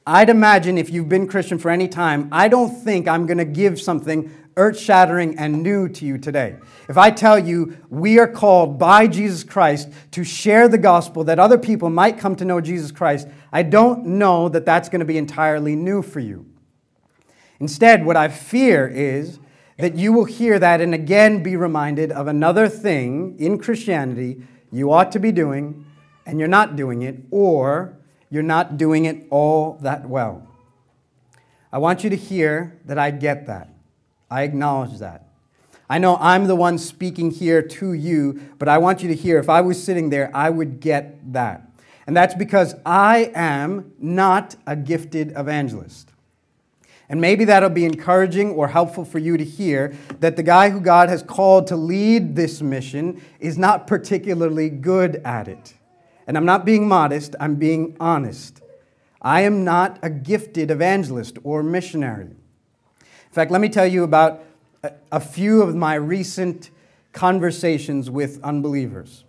I'd 0.05 0.29
imagine 0.29 0.77
if 0.77 0.89
you've 0.89 1.07
been 1.07 1.27
Christian 1.27 1.57
for 1.57 1.71
any 1.71 1.87
time, 1.87 2.27
I 2.31 2.49
don't 2.49 2.75
think 2.83 3.07
I'm 3.07 3.25
going 3.25 3.37
to 3.37 3.45
give 3.45 3.79
something 3.79 4.31
earth 4.57 4.77
shattering 4.77 5.37
and 5.39 5.63
new 5.63 5.87
to 5.87 6.05
you 6.05 6.17
today. 6.17 6.57
If 6.89 6.97
I 6.97 7.09
tell 7.09 7.39
you 7.39 7.77
we 7.89 8.19
are 8.19 8.27
called 8.27 8.77
by 8.77 9.07
Jesus 9.07 9.43
Christ 9.43 9.89
to 10.11 10.23
share 10.23 10.67
the 10.67 10.77
gospel 10.77 11.23
that 11.23 11.39
other 11.39 11.57
people 11.57 11.89
might 11.89 12.17
come 12.17 12.35
to 12.35 12.45
know 12.45 12.59
Jesus 12.59 12.91
Christ, 12.91 13.27
I 13.51 13.63
don't 13.63 14.05
know 14.05 14.49
that 14.49 14.65
that's 14.65 14.89
going 14.89 14.99
to 14.99 15.05
be 15.05 15.17
entirely 15.17 15.75
new 15.75 16.01
for 16.01 16.19
you. 16.19 16.45
Instead, 17.59 18.05
what 18.05 18.17
I 18.17 18.27
fear 18.27 18.87
is 18.87 19.39
that 19.77 19.95
you 19.95 20.11
will 20.11 20.25
hear 20.25 20.59
that 20.59 20.81
and 20.81 20.93
again 20.93 21.41
be 21.41 21.55
reminded 21.55 22.11
of 22.11 22.27
another 22.27 22.67
thing 22.67 23.37
in 23.39 23.57
Christianity 23.57 24.41
you 24.71 24.91
ought 24.91 25.11
to 25.13 25.19
be 25.19 25.31
doing 25.31 25.85
and 26.25 26.39
you're 26.39 26.47
not 26.47 26.75
doing 26.75 27.01
it, 27.01 27.17
or 27.31 27.97
you're 28.33 28.41
not 28.41 28.79
doing 28.79 29.05
it 29.05 29.27
all 29.29 29.77
that 29.81 30.09
well. 30.09 30.47
I 31.71 31.77
want 31.77 32.03
you 32.03 32.09
to 32.09 32.15
hear 32.15 32.79
that 32.85 32.97
I 32.97 33.11
get 33.11 33.45
that. 33.45 33.69
I 34.27 34.41
acknowledge 34.41 34.97
that. 34.97 35.27
I 35.87 35.99
know 35.99 36.17
I'm 36.19 36.47
the 36.47 36.55
one 36.55 36.79
speaking 36.79 37.29
here 37.29 37.61
to 37.61 37.93
you, 37.93 38.41
but 38.57 38.67
I 38.67 38.79
want 38.79 39.03
you 39.03 39.09
to 39.09 39.13
hear 39.13 39.37
if 39.37 39.49
I 39.49 39.61
was 39.61 39.81
sitting 39.83 40.09
there, 40.09 40.35
I 40.35 40.49
would 40.49 40.79
get 40.79 41.31
that. 41.33 41.69
And 42.07 42.17
that's 42.17 42.33
because 42.33 42.73
I 42.83 43.31
am 43.35 43.93
not 43.99 44.55
a 44.65 44.75
gifted 44.75 45.33
evangelist. 45.37 46.09
And 47.09 47.21
maybe 47.21 47.45
that'll 47.45 47.69
be 47.69 47.85
encouraging 47.85 48.49
or 48.53 48.69
helpful 48.69 49.05
for 49.05 49.19
you 49.19 49.37
to 49.37 49.43
hear 49.43 49.95
that 50.21 50.37
the 50.37 50.43
guy 50.43 50.71
who 50.71 50.81
God 50.81 51.07
has 51.07 51.21
called 51.21 51.67
to 51.67 51.75
lead 51.75 52.35
this 52.35 52.63
mission 52.63 53.21
is 53.39 53.59
not 53.59 53.85
particularly 53.85 54.71
good 54.71 55.17
at 55.17 55.47
it. 55.47 55.75
And 56.27 56.37
I'm 56.37 56.45
not 56.45 56.65
being 56.65 56.87
modest, 56.87 57.35
I'm 57.39 57.55
being 57.55 57.95
honest. 57.99 58.61
I 59.21 59.41
am 59.41 59.63
not 59.63 59.99
a 60.01 60.09
gifted 60.09 60.69
evangelist 60.71 61.37
or 61.43 61.63
missionary. 61.63 62.25
In 62.25 63.31
fact, 63.31 63.51
let 63.51 63.61
me 63.61 63.69
tell 63.69 63.87
you 63.87 64.03
about 64.03 64.43
a 65.11 65.19
few 65.19 65.61
of 65.61 65.75
my 65.75 65.95
recent 65.95 66.69
conversations 67.13 68.09
with 68.09 68.43
unbelievers. 68.43 69.23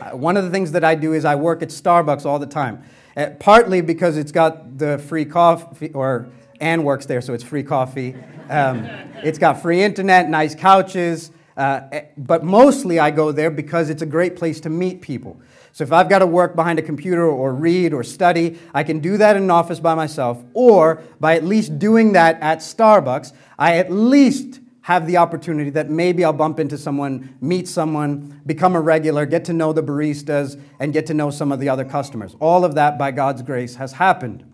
Uh, 0.00 0.10
one 0.10 0.36
of 0.36 0.44
the 0.44 0.50
things 0.50 0.72
that 0.72 0.84
I 0.84 0.94
do 0.94 1.12
is 1.12 1.24
I 1.24 1.34
work 1.34 1.62
at 1.62 1.68
Starbucks 1.68 2.24
all 2.24 2.38
the 2.38 2.46
time, 2.46 2.82
uh, 3.16 3.30
partly 3.38 3.80
because 3.80 4.16
it's 4.16 4.32
got 4.32 4.78
the 4.78 4.98
free 4.98 5.24
coffee, 5.24 5.90
or 5.92 6.28
Ann 6.60 6.84
works 6.84 7.06
there, 7.06 7.20
so 7.20 7.34
it's 7.34 7.44
free 7.44 7.62
coffee. 7.62 8.14
Um, 8.50 8.84
it's 9.22 9.38
got 9.38 9.60
free 9.60 9.82
internet, 9.82 10.28
nice 10.28 10.54
couches, 10.54 11.30
uh, 11.56 11.80
eh, 11.92 12.02
but 12.16 12.44
mostly 12.44 12.98
I 12.98 13.10
go 13.10 13.32
there 13.32 13.50
because 13.50 13.90
it's 13.90 14.02
a 14.02 14.06
great 14.06 14.36
place 14.36 14.60
to 14.60 14.70
meet 14.70 15.00
people. 15.00 15.40
So 15.78 15.84
if 15.84 15.92
I've 15.92 16.08
got 16.08 16.18
to 16.18 16.26
work 16.26 16.56
behind 16.56 16.80
a 16.80 16.82
computer 16.82 17.24
or 17.24 17.54
read 17.54 17.92
or 17.92 18.02
study, 18.02 18.58
I 18.74 18.82
can 18.82 18.98
do 18.98 19.16
that 19.18 19.36
in 19.36 19.44
an 19.44 19.50
office 19.52 19.78
by 19.78 19.94
myself, 19.94 20.42
or 20.52 21.04
by 21.20 21.36
at 21.36 21.44
least 21.44 21.78
doing 21.78 22.14
that 22.14 22.36
at 22.40 22.58
Starbucks, 22.58 23.32
I 23.56 23.76
at 23.76 23.88
least 23.88 24.58
have 24.80 25.06
the 25.06 25.18
opportunity 25.18 25.70
that 25.70 25.88
maybe 25.88 26.24
I'll 26.24 26.32
bump 26.32 26.58
into 26.58 26.76
someone, 26.76 27.36
meet 27.40 27.68
someone, 27.68 28.42
become 28.44 28.74
a 28.74 28.80
regular, 28.80 29.24
get 29.24 29.44
to 29.44 29.52
know 29.52 29.72
the 29.72 29.84
baristas, 29.84 30.60
and 30.80 30.92
get 30.92 31.06
to 31.06 31.14
know 31.14 31.30
some 31.30 31.52
of 31.52 31.60
the 31.60 31.68
other 31.68 31.84
customers. 31.84 32.34
All 32.40 32.64
of 32.64 32.74
that, 32.74 32.98
by 32.98 33.12
God's 33.12 33.42
grace, 33.42 33.76
has 33.76 33.92
happened. 33.92 34.52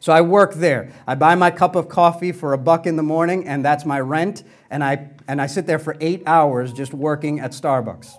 So 0.00 0.12
I 0.12 0.22
work 0.22 0.54
there. 0.54 0.92
I 1.06 1.14
buy 1.14 1.36
my 1.36 1.52
cup 1.52 1.76
of 1.76 1.88
coffee 1.88 2.32
for 2.32 2.52
a 2.52 2.58
buck 2.58 2.84
in 2.84 2.96
the 2.96 3.04
morning, 3.04 3.46
and 3.46 3.64
that's 3.64 3.84
my 3.84 4.00
rent. 4.00 4.42
And 4.70 4.82
I, 4.82 5.10
and 5.28 5.40
I 5.40 5.46
sit 5.46 5.68
there 5.68 5.78
for 5.78 5.96
eight 6.00 6.24
hours 6.26 6.72
just 6.72 6.92
working 6.92 7.38
at 7.38 7.52
Starbucks. 7.52 8.12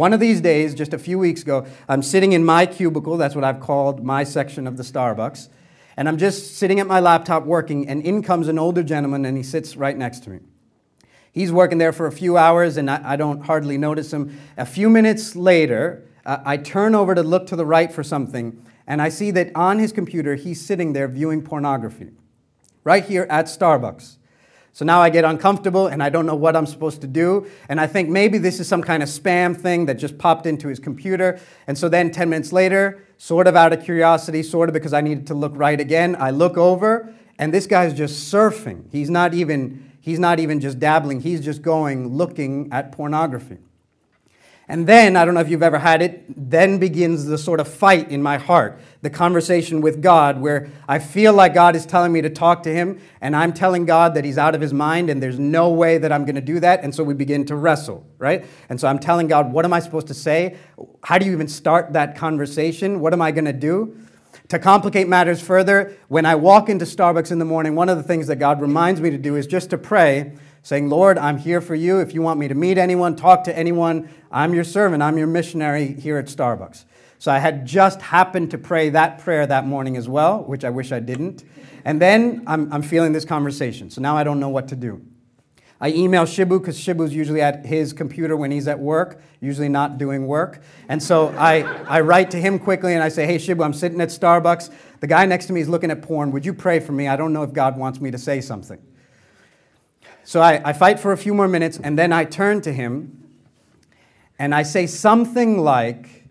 One 0.00 0.14
of 0.14 0.20
these 0.20 0.40
days, 0.40 0.74
just 0.74 0.94
a 0.94 0.98
few 0.98 1.18
weeks 1.18 1.42
ago, 1.42 1.66
I'm 1.86 2.02
sitting 2.02 2.32
in 2.32 2.42
my 2.42 2.64
cubicle, 2.64 3.18
that's 3.18 3.34
what 3.34 3.44
I've 3.44 3.60
called 3.60 4.02
my 4.02 4.24
section 4.24 4.66
of 4.66 4.78
the 4.78 4.82
Starbucks, 4.82 5.50
and 5.94 6.08
I'm 6.08 6.16
just 6.16 6.56
sitting 6.56 6.80
at 6.80 6.86
my 6.86 7.00
laptop 7.00 7.44
working, 7.44 7.86
and 7.86 8.02
in 8.02 8.22
comes 8.22 8.48
an 8.48 8.58
older 8.58 8.82
gentleman, 8.82 9.26
and 9.26 9.36
he 9.36 9.42
sits 9.42 9.76
right 9.76 9.94
next 9.94 10.20
to 10.20 10.30
me. 10.30 10.38
He's 11.30 11.52
working 11.52 11.76
there 11.76 11.92
for 11.92 12.06
a 12.06 12.12
few 12.12 12.38
hours, 12.38 12.78
and 12.78 12.90
I, 12.90 13.12
I 13.12 13.16
don't 13.16 13.42
hardly 13.42 13.76
notice 13.76 14.10
him. 14.10 14.40
A 14.56 14.64
few 14.64 14.88
minutes 14.88 15.36
later, 15.36 16.08
uh, 16.24 16.38
I 16.46 16.56
turn 16.56 16.94
over 16.94 17.14
to 17.14 17.22
look 17.22 17.46
to 17.48 17.56
the 17.56 17.66
right 17.66 17.92
for 17.92 18.02
something, 18.02 18.64
and 18.86 19.02
I 19.02 19.10
see 19.10 19.30
that 19.32 19.54
on 19.54 19.78
his 19.78 19.92
computer, 19.92 20.34
he's 20.34 20.64
sitting 20.64 20.94
there 20.94 21.08
viewing 21.08 21.42
pornography, 21.42 22.12
right 22.84 23.04
here 23.04 23.26
at 23.28 23.48
Starbucks. 23.48 24.16
So 24.72 24.84
now 24.84 25.00
I 25.00 25.10
get 25.10 25.24
uncomfortable 25.24 25.88
and 25.88 26.02
I 26.02 26.08
don't 26.08 26.26
know 26.26 26.34
what 26.34 26.56
I'm 26.56 26.66
supposed 26.66 27.00
to 27.00 27.06
do. 27.06 27.46
And 27.68 27.80
I 27.80 27.86
think 27.86 28.08
maybe 28.08 28.38
this 28.38 28.60
is 28.60 28.68
some 28.68 28.82
kind 28.82 29.02
of 29.02 29.08
spam 29.08 29.56
thing 29.56 29.86
that 29.86 29.94
just 29.94 30.16
popped 30.16 30.46
into 30.46 30.68
his 30.68 30.78
computer. 30.78 31.40
And 31.66 31.76
so 31.76 31.88
then 31.88 32.10
10 32.10 32.28
minutes 32.30 32.52
later, 32.52 33.04
sort 33.18 33.46
of 33.46 33.56
out 33.56 33.72
of 33.72 33.82
curiosity, 33.82 34.42
sort 34.42 34.68
of 34.68 34.72
because 34.72 34.92
I 34.92 35.00
needed 35.00 35.26
to 35.28 35.34
look 35.34 35.52
right 35.56 35.80
again, 35.80 36.16
I 36.18 36.30
look 36.30 36.56
over 36.56 37.12
and 37.38 37.52
this 37.52 37.66
guy's 37.66 37.94
just 37.94 38.32
surfing. 38.32 38.84
He's 38.92 39.10
not 39.10 39.34
even, 39.34 39.92
he's 40.00 40.18
not 40.18 40.38
even 40.38 40.60
just 40.60 40.78
dabbling, 40.78 41.20
he's 41.20 41.40
just 41.40 41.62
going 41.62 42.08
looking 42.08 42.68
at 42.70 42.92
pornography. 42.92 43.58
And 44.70 44.86
then, 44.86 45.16
I 45.16 45.24
don't 45.24 45.34
know 45.34 45.40
if 45.40 45.48
you've 45.48 45.64
ever 45.64 45.80
had 45.80 46.00
it, 46.00 46.22
then 46.28 46.78
begins 46.78 47.26
the 47.26 47.36
sort 47.36 47.58
of 47.58 47.66
fight 47.66 48.08
in 48.08 48.22
my 48.22 48.38
heart, 48.38 48.78
the 49.02 49.10
conversation 49.10 49.80
with 49.80 50.00
God, 50.00 50.40
where 50.40 50.68
I 50.86 51.00
feel 51.00 51.32
like 51.32 51.54
God 51.54 51.74
is 51.74 51.84
telling 51.84 52.12
me 52.12 52.22
to 52.22 52.30
talk 52.30 52.62
to 52.62 52.72
Him, 52.72 53.00
and 53.20 53.34
I'm 53.34 53.52
telling 53.52 53.84
God 53.84 54.14
that 54.14 54.24
He's 54.24 54.38
out 54.38 54.54
of 54.54 54.60
His 54.60 54.72
mind, 54.72 55.10
and 55.10 55.20
there's 55.20 55.40
no 55.40 55.70
way 55.70 55.98
that 55.98 56.12
I'm 56.12 56.24
going 56.24 56.36
to 56.36 56.40
do 56.40 56.60
that. 56.60 56.84
And 56.84 56.94
so 56.94 57.02
we 57.02 57.14
begin 57.14 57.44
to 57.46 57.56
wrestle, 57.56 58.06
right? 58.18 58.46
And 58.68 58.80
so 58.80 58.86
I'm 58.86 59.00
telling 59.00 59.26
God, 59.26 59.52
what 59.52 59.64
am 59.64 59.72
I 59.72 59.80
supposed 59.80 60.06
to 60.06 60.14
say? 60.14 60.56
How 61.02 61.18
do 61.18 61.26
you 61.26 61.32
even 61.32 61.48
start 61.48 61.92
that 61.94 62.16
conversation? 62.16 63.00
What 63.00 63.12
am 63.12 63.20
I 63.20 63.32
going 63.32 63.46
to 63.46 63.52
do? 63.52 63.98
To 64.50 64.60
complicate 64.60 65.08
matters 65.08 65.42
further, 65.42 65.96
when 66.06 66.24
I 66.24 66.36
walk 66.36 66.68
into 66.68 66.84
Starbucks 66.84 67.32
in 67.32 67.40
the 67.40 67.44
morning, 67.44 67.74
one 67.74 67.88
of 67.88 67.96
the 67.96 68.04
things 68.04 68.28
that 68.28 68.36
God 68.36 68.60
reminds 68.60 69.00
me 69.00 69.10
to 69.10 69.18
do 69.18 69.34
is 69.34 69.48
just 69.48 69.70
to 69.70 69.78
pray 69.78 70.30
saying, 70.62 70.88
Lord, 70.88 71.18
I'm 71.18 71.38
here 71.38 71.60
for 71.60 71.74
you. 71.74 72.00
If 72.00 72.14
you 72.14 72.22
want 72.22 72.38
me 72.38 72.46
to 72.48 72.54
meet 72.54 72.78
anyone, 72.78 73.16
talk 73.16 73.44
to 73.44 73.56
anyone, 73.56 74.10
I'm 74.30 74.54
your 74.54 74.64
servant. 74.64 75.02
I'm 75.02 75.18
your 75.18 75.26
missionary 75.26 75.86
here 75.86 76.16
at 76.18 76.26
Starbucks. 76.26 76.84
So 77.18 77.30
I 77.30 77.38
had 77.38 77.66
just 77.66 78.00
happened 78.00 78.50
to 78.52 78.58
pray 78.58 78.88
that 78.90 79.18
prayer 79.18 79.46
that 79.46 79.66
morning 79.66 79.96
as 79.96 80.08
well, 80.08 80.42
which 80.44 80.64
I 80.64 80.70
wish 80.70 80.92
I 80.92 81.00
didn't. 81.00 81.44
And 81.84 82.00
then 82.00 82.44
I'm, 82.46 82.72
I'm 82.72 82.82
feeling 82.82 83.12
this 83.12 83.24
conversation. 83.24 83.90
So 83.90 84.00
now 84.00 84.16
I 84.16 84.24
don't 84.24 84.40
know 84.40 84.48
what 84.48 84.68
to 84.68 84.76
do. 84.76 85.02
I 85.82 85.88
email 85.90 86.24
Shibu 86.24 86.60
because 86.60 86.78
Shibu's 86.78 87.14
usually 87.14 87.40
at 87.40 87.64
his 87.64 87.92
computer 87.92 88.36
when 88.36 88.50
he's 88.50 88.68
at 88.68 88.78
work, 88.78 89.20
usually 89.40 89.68
not 89.68 89.96
doing 89.96 90.26
work. 90.26 90.62
And 90.88 91.02
so 91.02 91.28
I, 91.38 91.62
I 91.84 92.02
write 92.02 92.30
to 92.32 92.36
him 92.36 92.58
quickly 92.58 92.92
and 92.92 93.02
I 93.02 93.08
say, 93.08 93.26
Hey, 93.26 93.36
Shibu, 93.36 93.64
I'm 93.64 93.72
sitting 93.72 94.00
at 94.00 94.08
Starbucks. 94.10 94.70
The 95.00 95.06
guy 95.06 95.24
next 95.24 95.46
to 95.46 95.54
me 95.54 95.62
is 95.62 95.68
looking 95.68 95.90
at 95.90 96.02
porn. 96.02 96.32
Would 96.32 96.44
you 96.44 96.52
pray 96.52 96.80
for 96.80 96.92
me? 96.92 97.08
I 97.08 97.16
don't 97.16 97.32
know 97.32 97.42
if 97.42 97.54
God 97.54 97.78
wants 97.78 98.00
me 98.00 98.10
to 98.10 98.18
say 98.18 98.42
something. 98.42 98.80
So 100.22 100.40
I, 100.40 100.60
I 100.68 100.72
fight 100.74 101.00
for 101.00 101.12
a 101.12 101.16
few 101.16 101.34
more 101.34 101.48
minutes, 101.48 101.80
and 101.82 101.98
then 101.98 102.12
I 102.12 102.24
turn 102.24 102.60
to 102.62 102.72
him 102.72 103.19
and 104.40 104.52
I 104.54 104.62
say 104.62 104.86
something 104.86 105.58
like, 105.58 106.24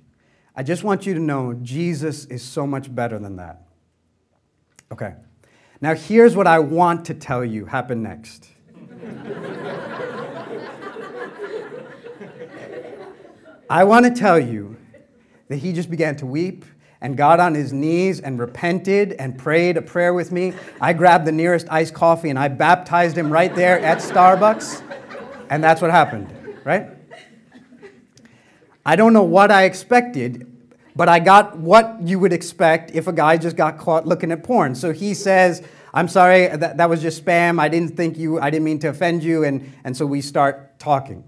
I 0.55 0.63
just 0.63 0.83
want 0.83 1.05
you 1.05 1.13
to 1.13 1.19
know 1.19 1.53
Jesus 1.53 2.25
is 2.25 2.41
so 2.41 2.65
much 2.65 2.93
better 2.93 3.19
than 3.19 3.35
that. 3.35 3.67
Okay. 4.91 5.13
Now, 5.79 5.93
here's 5.93 6.35
what 6.35 6.47
I 6.47 6.57
want 6.57 7.05
to 7.05 7.13
tell 7.13 7.45
you 7.45 7.65
happened 7.65 8.01
next. 8.01 8.49
I 13.69 13.83
want 13.83 14.07
to 14.07 14.11
tell 14.11 14.39
you 14.39 14.77
that 15.49 15.57
he 15.57 15.71
just 15.71 15.91
began 15.91 16.15
to 16.15 16.25
weep 16.25 16.65
and 17.01 17.15
got 17.15 17.39
on 17.39 17.53
his 17.53 17.71
knees 17.71 18.21
and 18.21 18.39
repented 18.39 19.13
and 19.13 19.37
prayed 19.37 19.77
a 19.77 19.83
prayer 19.83 20.15
with 20.15 20.31
me. 20.31 20.53
I 20.81 20.93
grabbed 20.93 21.27
the 21.27 21.31
nearest 21.31 21.67
iced 21.69 21.93
coffee 21.93 22.31
and 22.31 22.39
I 22.39 22.47
baptized 22.47 23.15
him 23.15 23.31
right 23.31 23.53
there 23.53 23.79
at 23.79 23.99
Starbucks. 23.99 24.81
And 25.51 25.63
that's 25.63 25.79
what 25.79 25.91
happened, 25.91 26.33
right? 26.63 26.99
I 28.86 28.95
don't 28.95 29.13
know 29.13 29.24
what 29.24 29.51
I 29.51 29.63
expected, 29.63 30.45
but 30.95 31.09
I 31.09 31.19
got 31.19 31.57
what 31.57 32.01
you 32.01 32.19
would 32.19 32.33
expect 32.33 32.91
if 32.91 33.07
a 33.07 33.13
guy 33.13 33.38
just 33.38 33.55
got 33.55 33.77
caught 33.77 34.07
looking 34.07 34.31
at 34.31 34.43
porn. 34.43 34.75
So 34.75 34.91
he 34.91 35.13
says, 35.13 35.62
I'm 35.93 36.07
sorry, 36.07 36.48
that, 36.48 36.77
that 36.77 36.89
was 36.89 37.01
just 37.01 37.24
spam. 37.24 37.59
I 37.59 37.67
didn't 37.67 37.95
think 37.95 38.17
you, 38.17 38.39
I 38.39 38.50
didn't 38.50 38.65
mean 38.65 38.79
to 38.79 38.89
offend 38.89 39.24
you. 39.24 39.43
And, 39.43 39.71
and 39.83 39.95
so 39.95 40.05
we 40.05 40.21
start 40.21 40.79
talking. 40.79 41.24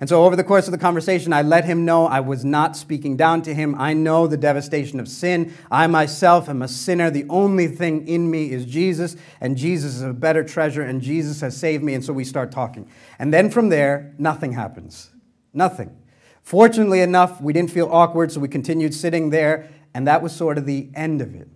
And 0.00 0.08
so, 0.08 0.24
over 0.24 0.34
the 0.36 0.44
course 0.44 0.66
of 0.66 0.72
the 0.72 0.78
conversation, 0.78 1.32
I 1.32 1.42
let 1.42 1.64
him 1.64 1.84
know 1.84 2.06
I 2.06 2.20
was 2.20 2.44
not 2.44 2.76
speaking 2.76 3.16
down 3.16 3.42
to 3.42 3.54
him. 3.54 3.74
I 3.78 3.94
know 3.94 4.26
the 4.26 4.36
devastation 4.36 4.98
of 4.98 5.08
sin. 5.08 5.54
I 5.70 5.86
myself 5.86 6.48
am 6.48 6.62
a 6.62 6.68
sinner. 6.68 7.10
The 7.10 7.24
only 7.30 7.68
thing 7.68 8.06
in 8.08 8.28
me 8.30 8.50
is 8.50 8.66
Jesus, 8.66 9.16
and 9.40 9.56
Jesus 9.56 9.94
is 9.94 10.02
a 10.02 10.12
better 10.12 10.42
treasure, 10.42 10.82
and 10.82 11.00
Jesus 11.00 11.40
has 11.42 11.56
saved 11.56 11.84
me. 11.84 11.94
And 11.94 12.04
so 12.04 12.12
we 12.12 12.24
start 12.24 12.50
talking. 12.50 12.86
And 13.18 13.32
then 13.32 13.50
from 13.50 13.68
there, 13.68 14.12
nothing 14.18 14.52
happens. 14.52 15.10
Nothing. 15.52 15.96
Fortunately 16.44 17.00
enough, 17.00 17.40
we 17.40 17.52
didn't 17.52 17.72
feel 17.72 17.88
awkward, 17.90 18.30
so 18.30 18.38
we 18.38 18.46
continued 18.46 18.94
sitting 18.94 19.30
there, 19.30 19.68
and 19.92 20.06
that 20.06 20.22
was 20.22 20.32
sort 20.32 20.56
of 20.56 20.66
the 20.66 20.88
end 20.94 21.20
of 21.20 21.34
it. 21.34 21.48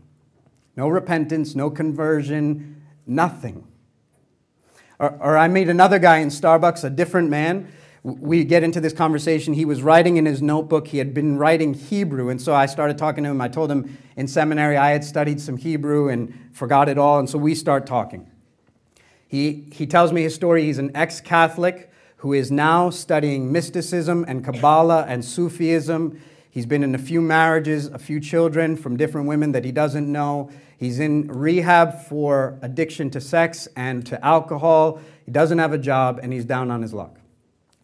No 0.76 0.88
repentance, 0.88 1.54
no 1.54 1.70
conversion, 1.70 2.82
nothing. 3.06 3.64
Or, 4.98 5.16
or 5.20 5.38
I 5.38 5.46
meet 5.46 5.68
another 5.68 6.00
guy 6.00 6.18
in 6.18 6.28
Starbucks, 6.28 6.82
a 6.82 6.90
different 6.90 7.30
man 7.30 7.70
we 8.02 8.44
get 8.44 8.62
into 8.62 8.80
this 8.80 8.92
conversation. 8.92 9.54
He 9.54 9.64
was 9.64 9.82
writing 9.82 10.16
in 10.16 10.26
his 10.26 10.40
notebook. 10.40 10.88
He 10.88 10.98
had 10.98 11.12
been 11.12 11.36
writing 11.36 11.74
Hebrew. 11.74 12.28
And 12.28 12.40
so 12.40 12.54
I 12.54 12.66
started 12.66 12.96
talking 12.96 13.24
to 13.24 13.30
him. 13.30 13.40
I 13.40 13.48
told 13.48 13.70
him 13.70 13.98
in 14.16 14.28
seminary 14.28 14.76
I 14.76 14.90
had 14.90 15.04
studied 15.04 15.40
some 15.40 15.56
Hebrew 15.56 16.08
and 16.08 16.32
forgot 16.52 16.88
it 16.88 16.98
all. 16.98 17.18
And 17.18 17.28
so 17.28 17.38
we 17.38 17.54
start 17.54 17.86
talking. 17.86 18.30
He, 19.26 19.68
he 19.72 19.86
tells 19.86 20.12
me 20.12 20.22
his 20.22 20.34
story. 20.34 20.64
He's 20.64 20.78
an 20.78 20.92
ex 20.94 21.20
Catholic 21.20 21.90
who 22.18 22.32
is 22.32 22.50
now 22.50 22.90
studying 22.90 23.50
mysticism 23.52 24.24
and 24.28 24.44
Kabbalah 24.44 25.04
and 25.08 25.24
Sufism. 25.24 26.20
He's 26.50 26.66
been 26.66 26.82
in 26.82 26.94
a 26.94 26.98
few 26.98 27.20
marriages, 27.20 27.86
a 27.86 27.98
few 27.98 28.20
children 28.20 28.76
from 28.76 28.96
different 28.96 29.28
women 29.28 29.52
that 29.52 29.64
he 29.64 29.72
doesn't 29.72 30.10
know. 30.10 30.50
He's 30.76 30.98
in 30.98 31.28
rehab 31.28 32.02
for 32.06 32.58
addiction 32.60 33.10
to 33.10 33.20
sex 33.20 33.68
and 33.76 34.04
to 34.06 34.24
alcohol. 34.24 35.00
He 35.26 35.30
doesn't 35.32 35.58
have 35.58 35.72
a 35.72 35.78
job 35.78 36.18
and 36.22 36.32
he's 36.32 36.44
down 36.44 36.70
on 36.70 36.82
his 36.82 36.92
luck. 36.92 37.18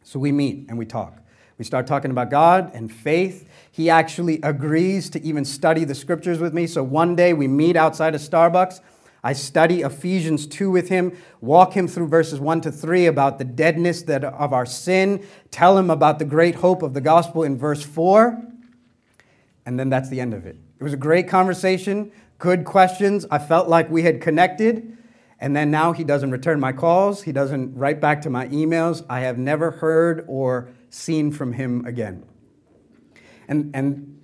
So 0.02 0.18
we 0.18 0.32
meet 0.32 0.66
and 0.68 0.78
we 0.78 0.86
talk. 0.86 1.16
We 1.56 1.64
start 1.64 1.86
talking 1.86 2.10
about 2.10 2.30
God 2.30 2.72
and 2.74 2.92
faith. 2.92 3.48
He 3.70 3.88
actually 3.88 4.40
agrees 4.42 5.10
to 5.10 5.22
even 5.22 5.44
study 5.44 5.84
the 5.84 5.94
scriptures 5.94 6.40
with 6.40 6.52
me. 6.52 6.66
So 6.66 6.82
one 6.82 7.14
day 7.14 7.32
we 7.32 7.46
meet 7.46 7.76
outside 7.76 8.16
of 8.16 8.20
Starbucks. 8.20 8.80
I 9.24 9.32
study 9.32 9.80
Ephesians 9.80 10.46
2 10.46 10.70
with 10.70 10.90
him, 10.90 11.16
walk 11.40 11.72
him 11.72 11.88
through 11.88 12.08
verses 12.08 12.38
1 12.38 12.60
to 12.60 12.70
3 12.70 13.06
about 13.06 13.38
the 13.38 13.44
deadness 13.44 14.02
that 14.02 14.22
of 14.22 14.52
our 14.52 14.66
sin, 14.66 15.26
tell 15.50 15.78
him 15.78 15.90
about 15.90 16.18
the 16.18 16.26
great 16.26 16.56
hope 16.56 16.82
of 16.82 16.92
the 16.92 17.00
gospel 17.00 17.42
in 17.42 17.56
verse 17.56 17.82
4, 17.82 18.40
and 19.64 19.80
then 19.80 19.88
that's 19.88 20.10
the 20.10 20.20
end 20.20 20.34
of 20.34 20.44
it. 20.44 20.58
It 20.78 20.84
was 20.84 20.92
a 20.92 20.98
great 20.98 21.26
conversation, 21.26 22.12
good 22.38 22.66
questions. 22.66 23.24
I 23.30 23.38
felt 23.38 23.66
like 23.68 23.90
we 23.90 24.02
had 24.02 24.20
connected. 24.20 24.98
And 25.40 25.56
then 25.56 25.70
now 25.70 25.92
he 25.92 26.04
doesn't 26.04 26.30
return 26.30 26.60
my 26.60 26.72
calls, 26.72 27.22
he 27.22 27.32
doesn't 27.32 27.74
write 27.74 28.00
back 28.00 28.22
to 28.22 28.30
my 28.30 28.46
emails. 28.48 29.04
I 29.08 29.20
have 29.20 29.36
never 29.36 29.72
heard 29.72 30.24
or 30.28 30.70
seen 30.90 31.32
from 31.32 31.54
him 31.54 31.84
again. 31.86 32.24
And, 33.48 33.70
and 33.74 34.20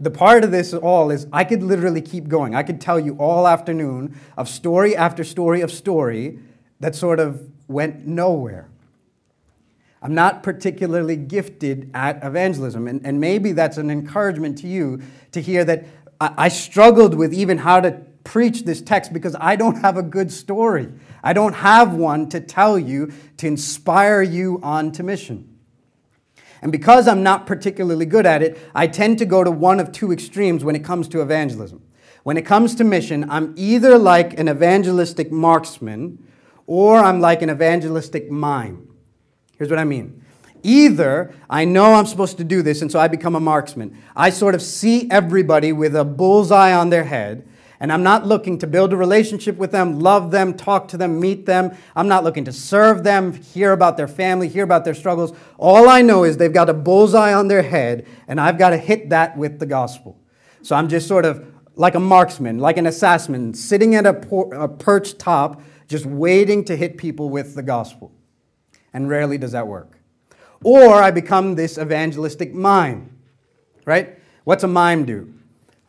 the 0.00 0.10
part 0.10 0.42
of 0.44 0.50
this 0.50 0.72
all 0.72 1.10
is 1.10 1.26
I 1.30 1.44
could 1.44 1.62
literally 1.62 2.00
keep 2.00 2.26
going. 2.26 2.54
I 2.54 2.62
could 2.62 2.80
tell 2.80 2.98
you 2.98 3.14
all 3.18 3.46
afternoon 3.46 4.18
of 4.36 4.48
story 4.48 4.96
after 4.96 5.22
story 5.22 5.60
of 5.60 5.70
story 5.70 6.38
that 6.80 6.94
sort 6.94 7.20
of 7.20 7.50
went 7.68 8.06
nowhere. 8.06 8.68
I'm 10.02 10.14
not 10.14 10.42
particularly 10.42 11.16
gifted 11.16 11.90
at 11.92 12.24
evangelism, 12.24 12.88
and, 12.88 13.04
and 13.04 13.20
maybe 13.20 13.52
that's 13.52 13.76
an 13.76 13.90
encouragement 13.90 14.56
to 14.58 14.66
you 14.66 15.02
to 15.32 15.42
hear 15.42 15.62
that 15.66 15.84
I, 16.18 16.32
I 16.38 16.48
struggled 16.48 17.14
with 17.14 17.34
even 17.34 17.58
how 17.58 17.80
to 17.80 18.00
preach 18.24 18.64
this 18.64 18.80
text 18.80 19.12
because 19.12 19.36
I 19.38 19.56
don't 19.56 19.76
have 19.82 19.98
a 19.98 20.02
good 20.02 20.32
story. 20.32 20.88
I 21.22 21.34
don't 21.34 21.54
have 21.54 21.94
one 21.94 22.30
to 22.30 22.40
tell 22.40 22.78
you 22.78 23.12
to 23.36 23.46
inspire 23.46 24.22
you 24.22 24.58
on 24.62 24.92
to 24.92 25.02
mission. 25.02 25.58
And 26.62 26.70
because 26.70 27.08
I'm 27.08 27.22
not 27.22 27.46
particularly 27.46 28.06
good 28.06 28.26
at 28.26 28.42
it, 28.42 28.58
I 28.74 28.86
tend 28.86 29.18
to 29.18 29.24
go 29.24 29.42
to 29.42 29.50
one 29.50 29.80
of 29.80 29.92
two 29.92 30.12
extremes 30.12 30.64
when 30.64 30.76
it 30.76 30.84
comes 30.84 31.08
to 31.08 31.22
evangelism. 31.22 31.82
When 32.22 32.36
it 32.36 32.42
comes 32.42 32.74
to 32.74 32.84
mission, 32.84 33.30
I'm 33.30 33.54
either 33.56 33.96
like 33.96 34.38
an 34.38 34.48
evangelistic 34.48 35.32
marksman 35.32 36.18
or 36.66 36.98
I'm 36.98 37.20
like 37.20 37.42
an 37.42 37.50
evangelistic 37.50 38.30
mime. 38.30 38.88
Here's 39.56 39.70
what 39.70 39.78
I 39.78 39.84
mean. 39.84 40.24
Either 40.62 41.34
I 41.48 41.64
know 41.64 41.94
I'm 41.94 42.06
supposed 42.06 42.36
to 42.36 42.44
do 42.44 42.60
this, 42.60 42.82
and 42.82 42.92
so 42.92 43.00
I 43.00 43.08
become 43.08 43.34
a 43.34 43.40
marksman. 43.40 43.96
I 44.14 44.28
sort 44.30 44.54
of 44.54 44.60
see 44.60 45.10
everybody 45.10 45.72
with 45.72 45.96
a 45.96 46.04
bullseye 46.04 46.74
on 46.74 46.90
their 46.90 47.04
head, 47.04 47.48
and 47.80 47.90
I'm 47.90 48.02
not 48.02 48.26
looking 48.26 48.58
to 48.58 48.66
build 48.66 48.92
a 48.92 48.96
relationship 48.96 49.56
with 49.56 49.72
them, 49.72 50.00
love 50.00 50.30
them, 50.30 50.52
talk 50.52 50.88
to 50.88 50.98
them, 50.98 51.18
meet 51.18 51.46
them. 51.46 51.74
I'm 51.96 52.08
not 52.08 52.24
looking 52.24 52.44
to 52.44 52.52
serve 52.52 53.04
them, 53.04 53.32
hear 53.32 53.72
about 53.72 53.96
their 53.96 54.06
family, 54.06 54.48
hear 54.48 54.64
about 54.64 54.84
their 54.84 54.94
struggles. 54.94 55.32
All 55.56 55.88
I 55.88 56.02
know 56.02 56.24
is 56.24 56.36
they've 56.36 56.52
got 56.52 56.68
a 56.68 56.74
bullseye 56.74 57.32
on 57.32 57.48
their 57.48 57.62
head, 57.62 58.06
and 58.28 58.38
I've 58.38 58.58
got 58.58 58.70
to 58.70 58.76
hit 58.76 59.08
that 59.10 59.34
with 59.38 59.58
the 59.58 59.64
gospel. 59.64 60.20
So 60.60 60.76
I'm 60.76 60.90
just 60.90 61.08
sort 61.08 61.24
of 61.24 61.46
like 61.74 61.94
a 61.94 62.00
marksman, 62.00 62.58
like 62.58 62.76
an 62.76 62.86
assassin, 62.86 63.54
sitting 63.54 63.94
at 63.94 64.04
a, 64.04 64.12
por- 64.12 64.52
a 64.52 64.68
perch 64.68 65.16
top, 65.16 65.62
just 65.88 66.04
waiting 66.04 66.62
to 66.66 66.76
hit 66.76 66.98
people 66.98 67.30
with 67.30 67.54
the 67.54 67.62
gospel. 67.62 68.12
And 68.92 69.08
rarely 69.08 69.38
does 69.38 69.52
that 69.52 69.66
work. 69.66 69.98
Or 70.62 70.94
I 70.94 71.10
become 71.10 71.54
this 71.54 71.78
evangelistic 71.78 72.52
mime, 72.52 73.16
right? 73.86 74.18
What's 74.44 74.64
a 74.64 74.68
mime 74.68 75.06
do? 75.06 75.32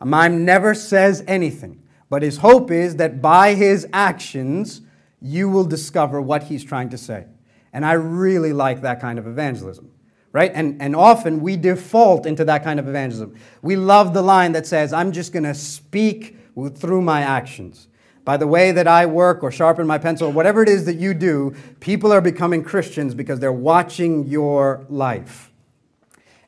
A 0.00 0.06
mime 0.06 0.46
never 0.46 0.74
says 0.74 1.22
anything. 1.26 1.81
But 2.12 2.20
his 2.20 2.36
hope 2.36 2.70
is 2.70 2.96
that 2.96 3.22
by 3.22 3.54
his 3.54 3.88
actions, 3.90 4.82
you 5.22 5.48
will 5.48 5.64
discover 5.64 6.20
what 6.20 6.42
he's 6.42 6.62
trying 6.62 6.90
to 6.90 6.98
say. 6.98 7.24
And 7.72 7.86
I 7.86 7.92
really 7.92 8.52
like 8.52 8.82
that 8.82 9.00
kind 9.00 9.18
of 9.18 9.26
evangelism, 9.26 9.90
right? 10.30 10.52
And, 10.54 10.82
and 10.82 10.94
often 10.94 11.40
we 11.40 11.56
default 11.56 12.26
into 12.26 12.44
that 12.44 12.64
kind 12.64 12.78
of 12.78 12.86
evangelism. 12.86 13.34
We 13.62 13.76
love 13.76 14.12
the 14.12 14.20
line 14.20 14.52
that 14.52 14.66
says, 14.66 14.92
I'm 14.92 15.10
just 15.10 15.32
going 15.32 15.44
to 15.44 15.54
speak 15.54 16.36
through 16.74 17.00
my 17.00 17.22
actions. 17.22 17.88
By 18.26 18.36
the 18.36 18.46
way 18.46 18.72
that 18.72 18.86
I 18.86 19.06
work 19.06 19.42
or 19.42 19.50
sharpen 19.50 19.86
my 19.86 19.96
pencil, 19.96 20.30
whatever 20.30 20.62
it 20.62 20.68
is 20.68 20.84
that 20.84 20.96
you 20.96 21.14
do, 21.14 21.56
people 21.80 22.12
are 22.12 22.20
becoming 22.20 22.62
Christians 22.62 23.14
because 23.14 23.40
they're 23.40 23.50
watching 23.50 24.26
your 24.26 24.84
life. 24.90 25.50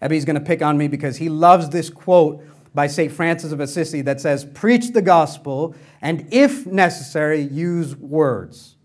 Ebby's 0.03 0.27
going 0.27 0.39
to 0.39 0.45
pick 0.45 0.61
on 0.61 0.77
me 0.77 0.89
because 0.89 1.17
he 1.17 1.31
loves 1.31 1.71
this 1.71 1.89
quote 1.89 2.45
by 2.75 2.89
St. 2.89 3.13
Francis 3.13 3.53
of 3.53 3.61
Assisi 3.61 4.03
that 4.03 4.21
says, 4.21 4.45
Preach 4.45 4.93
the 4.93 5.03
gospel, 5.03 5.75
and 6.03 6.27
if 6.33 6.67
necessary, 6.67 7.41
use 7.41 7.97
words. 7.97 8.77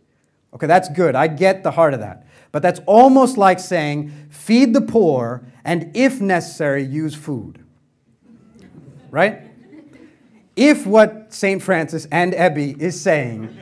Okay, 0.54 0.68
that's 0.68 0.90
good. 0.90 1.16
I 1.16 1.28
get 1.28 1.64
the 1.64 1.72
heart 1.72 1.94
of 1.94 2.00
that. 2.00 2.26
But 2.52 2.62
that's 2.62 2.80
almost 2.86 3.38
like 3.38 3.60
saying, 3.60 4.12
Feed 4.30 4.74
the 4.74 4.82
poor, 4.82 5.44
and 5.66 5.92
if 5.96 6.22
necessary, 6.22 6.84
use 6.84 7.16
food. 7.16 7.64
Right? 9.12 9.42
If 10.56 10.86
what 10.86 11.34
St. 11.34 11.62
Francis 11.62 12.06
and 12.12 12.34
Ebby 12.34 12.80
is 12.80 13.00
saying 13.00 13.56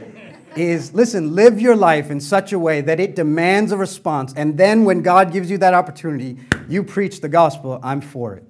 is 0.56 0.94
listen, 0.94 1.36
live 1.36 1.62
your 1.62 1.76
life 1.76 2.10
in 2.10 2.20
such 2.20 2.52
a 2.52 2.60
way 2.60 2.82
that 2.82 3.00
it 3.00 3.16
demands 3.16 3.72
a 3.72 3.78
response, 3.78 4.34
and 4.36 4.58
then 4.58 4.84
when 4.84 5.04
God 5.04 5.32
gives 5.32 5.52
you 5.52 5.58
that 5.60 5.74
opportunity, 5.74 6.38
you 6.68 6.84
preach 6.84 7.22
the 7.22 7.30
gospel, 7.30 7.80
I'm 7.84 8.02
for 8.02 8.36
it. 8.36 8.47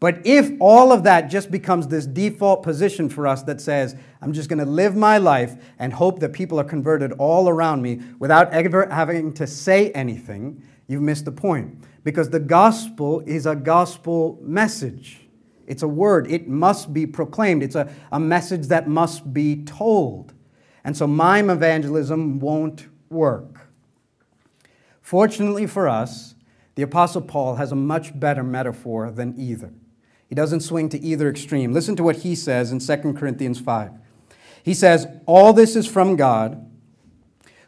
But 0.00 0.26
if 0.26 0.50
all 0.60 0.92
of 0.92 1.02
that 1.04 1.28
just 1.28 1.50
becomes 1.50 1.86
this 1.86 2.06
default 2.06 2.62
position 2.62 3.10
for 3.10 3.26
us 3.26 3.42
that 3.42 3.60
says, 3.60 3.94
I'm 4.22 4.32
just 4.32 4.48
going 4.48 4.58
to 4.58 4.64
live 4.64 4.96
my 4.96 5.18
life 5.18 5.56
and 5.78 5.92
hope 5.92 6.20
that 6.20 6.32
people 6.32 6.58
are 6.58 6.64
converted 6.64 7.12
all 7.12 7.50
around 7.50 7.82
me 7.82 8.00
without 8.18 8.50
ever 8.52 8.88
having 8.88 9.34
to 9.34 9.46
say 9.46 9.90
anything, 9.90 10.62
you've 10.88 11.02
missed 11.02 11.26
the 11.26 11.32
point. 11.32 11.84
Because 12.02 12.30
the 12.30 12.40
gospel 12.40 13.20
is 13.26 13.44
a 13.44 13.54
gospel 13.54 14.38
message. 14.40 15.20
It's 15.66 15.82
a 15.82 15.88
word, 15.88 16.28
it 16.30 16.48
must 16.48 16.94
be 16.94 17.06
proclaimed, 17.06 17.62
it's 17.62 17.76
a, 17.76 17.92
a 18.10 18.18
message 18.18 18.68
that 18.68 18.88
must 18.88 19.32
be 19.32 19.62
told. 19.64 20.32
And 20.82 20.96
so 20.96 21.06
mime 21.06 21.50
evangelism 21.50 22.40
won't 22.40 22.88
work. 23.10 23.68
Fortunately 25.02 25.66
for 25.66 25.88
us, 25.88 26.34
the 26.74 26.82
Apostle 26.82 27.20
Paul 27.20 27.56
has 27.56 27.70
a 27.70 27.76
much 27.76 28.18
better 28.18 28.42
metaphor 28.42 29.10
than 29.10 29.38
either. 29.38 29.72
He 30.30 30.36
doesn't 30.36 30.60
swing 30.60 30.88
to 30.90 31.00
either 31.00 31.28
extreme. 31.28 31.72
Listen 31.72 31.96
to 31.96 32.04
what 32.04 32.18
he 32.18 32.36
says 32.36 32.70
in 32.70 32.78
2 32.78 33.14
Corinthians 33.14 33.58
5. 33.60 33.90
He 34.62 34.74
says, 34.74 35.08
All 35.26 35.52
this 35.52 35.74
is 35.74 35.88
from 35.88 36.14
God, 36.14 36.70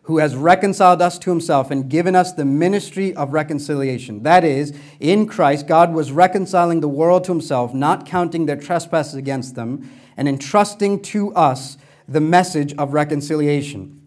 who 0.05 0.19
has 0.19 0.37
reconciled 0.37 1.03
us 1.03 1.19
to 1.19 1.31
himself 1.31 1.73
and 1.73 1.91
given 1.91 2.15
us 2.15 2.33
the 2.33 2.45
ministry 2.45 3.15
of 3.17 3.33
reconciliation. 3.33 4.23
That 4.23 4.45
is, 4.45 4.73
in 5.01 5.27
Christ, 5.27 5.67
God 5.67 5.93
was 5.93 6.13
reconciling 6.13 6.81
the 6.81 6.89
world 6.89 7.25
to 7.25 7.33
himself, 7.33 7.75
not 7.75 8.07
counting 8.07 8.47
their 8.47 8.57
trespasses 8.57 9.15
against 9.15 9.57
them, 9.57 9.91
and 10.17 10.29
entrusting 10.29 11.03
to 11.03 11.35
us 11.35 11.79
the 12.07 12.21
message 12.21 12.75
of 12.75 12.93
reconciliation. 12.93 14.01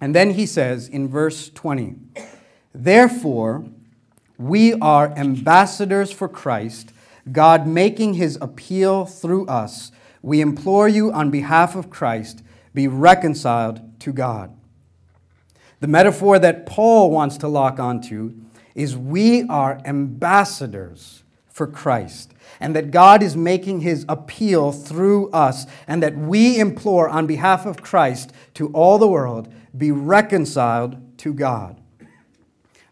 And 0.00 0.16
then 0.16 0.30
he 0.30 0.46
says 0.46 0.88
in 0.88 1.08
verse 1.08 1.48
20, 1.50 1.94
Therefore, 2.74 3.66
We 4.36 4.74
are 4.74 5.12
ambassadors 5.16 6.10
for 6.10 6.28
Christ, 6.28 6.92
God 7.30 7.66
making 7.66 8.14
his 8.14 8.38
appeal 8.40 9.06
through 9.06 9.46
us. 9.46 9.92
We 10.22 10.40
implore 10.40 10.88
you 10.88 11.12
on 11.12 11.30
behalf 11.30 11.74
of 11.74 11.90
Christ, 11.90 12.42
be 12.74 12.86
reconciled 12.88 14.00
to 14.00 14.12
God. 14.12 14.56
The 15.80 15.88
metaphor 15.88 16.38
that 16.38 16.66
Paul 16.66 17.10
wants 17.10 17.38
to 17.38 17.48
lock 17.48 17.80
onto 17.80 18.34
is 18.74 18.96
we 18.96 19.44
are 19.48 19.80
ambassadors 19.84 21.22
for 21.48 21.66
Christ, 21.66 22.32
and 22.60 22.76
that 22.76 22.90
God 22.90 23.22
is 23.22 23.36
making 23.36 23.80
his 23.80 24.04
appeal 24.08 24.72
through 24.72 25.30
us, 25.30 25.66
and 25.86 26.02
that 26.02 26.16
we 26.16 26.58
implore 26.58 27.08
on 27.08 27.26
behalf 27.26 27.66
of 27.66 27.82
Christ 27.82 28.32
to 28.54 28.68
all 28.68 28.98
the 28.98 29.08
world 29.08 29.52
be 29.76 29.90
reconciled 29.90 31.18
to 31.18 31.32
God. 31.32 31.80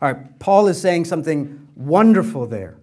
All 0.00 0.12
right, 0.12 0.38
Paul 0.38 0.68
is 0.68 0.80
saying 0.80 1.04
something 1.04 1.68
wonderful 1.76 2.46
there. 2.46 2.77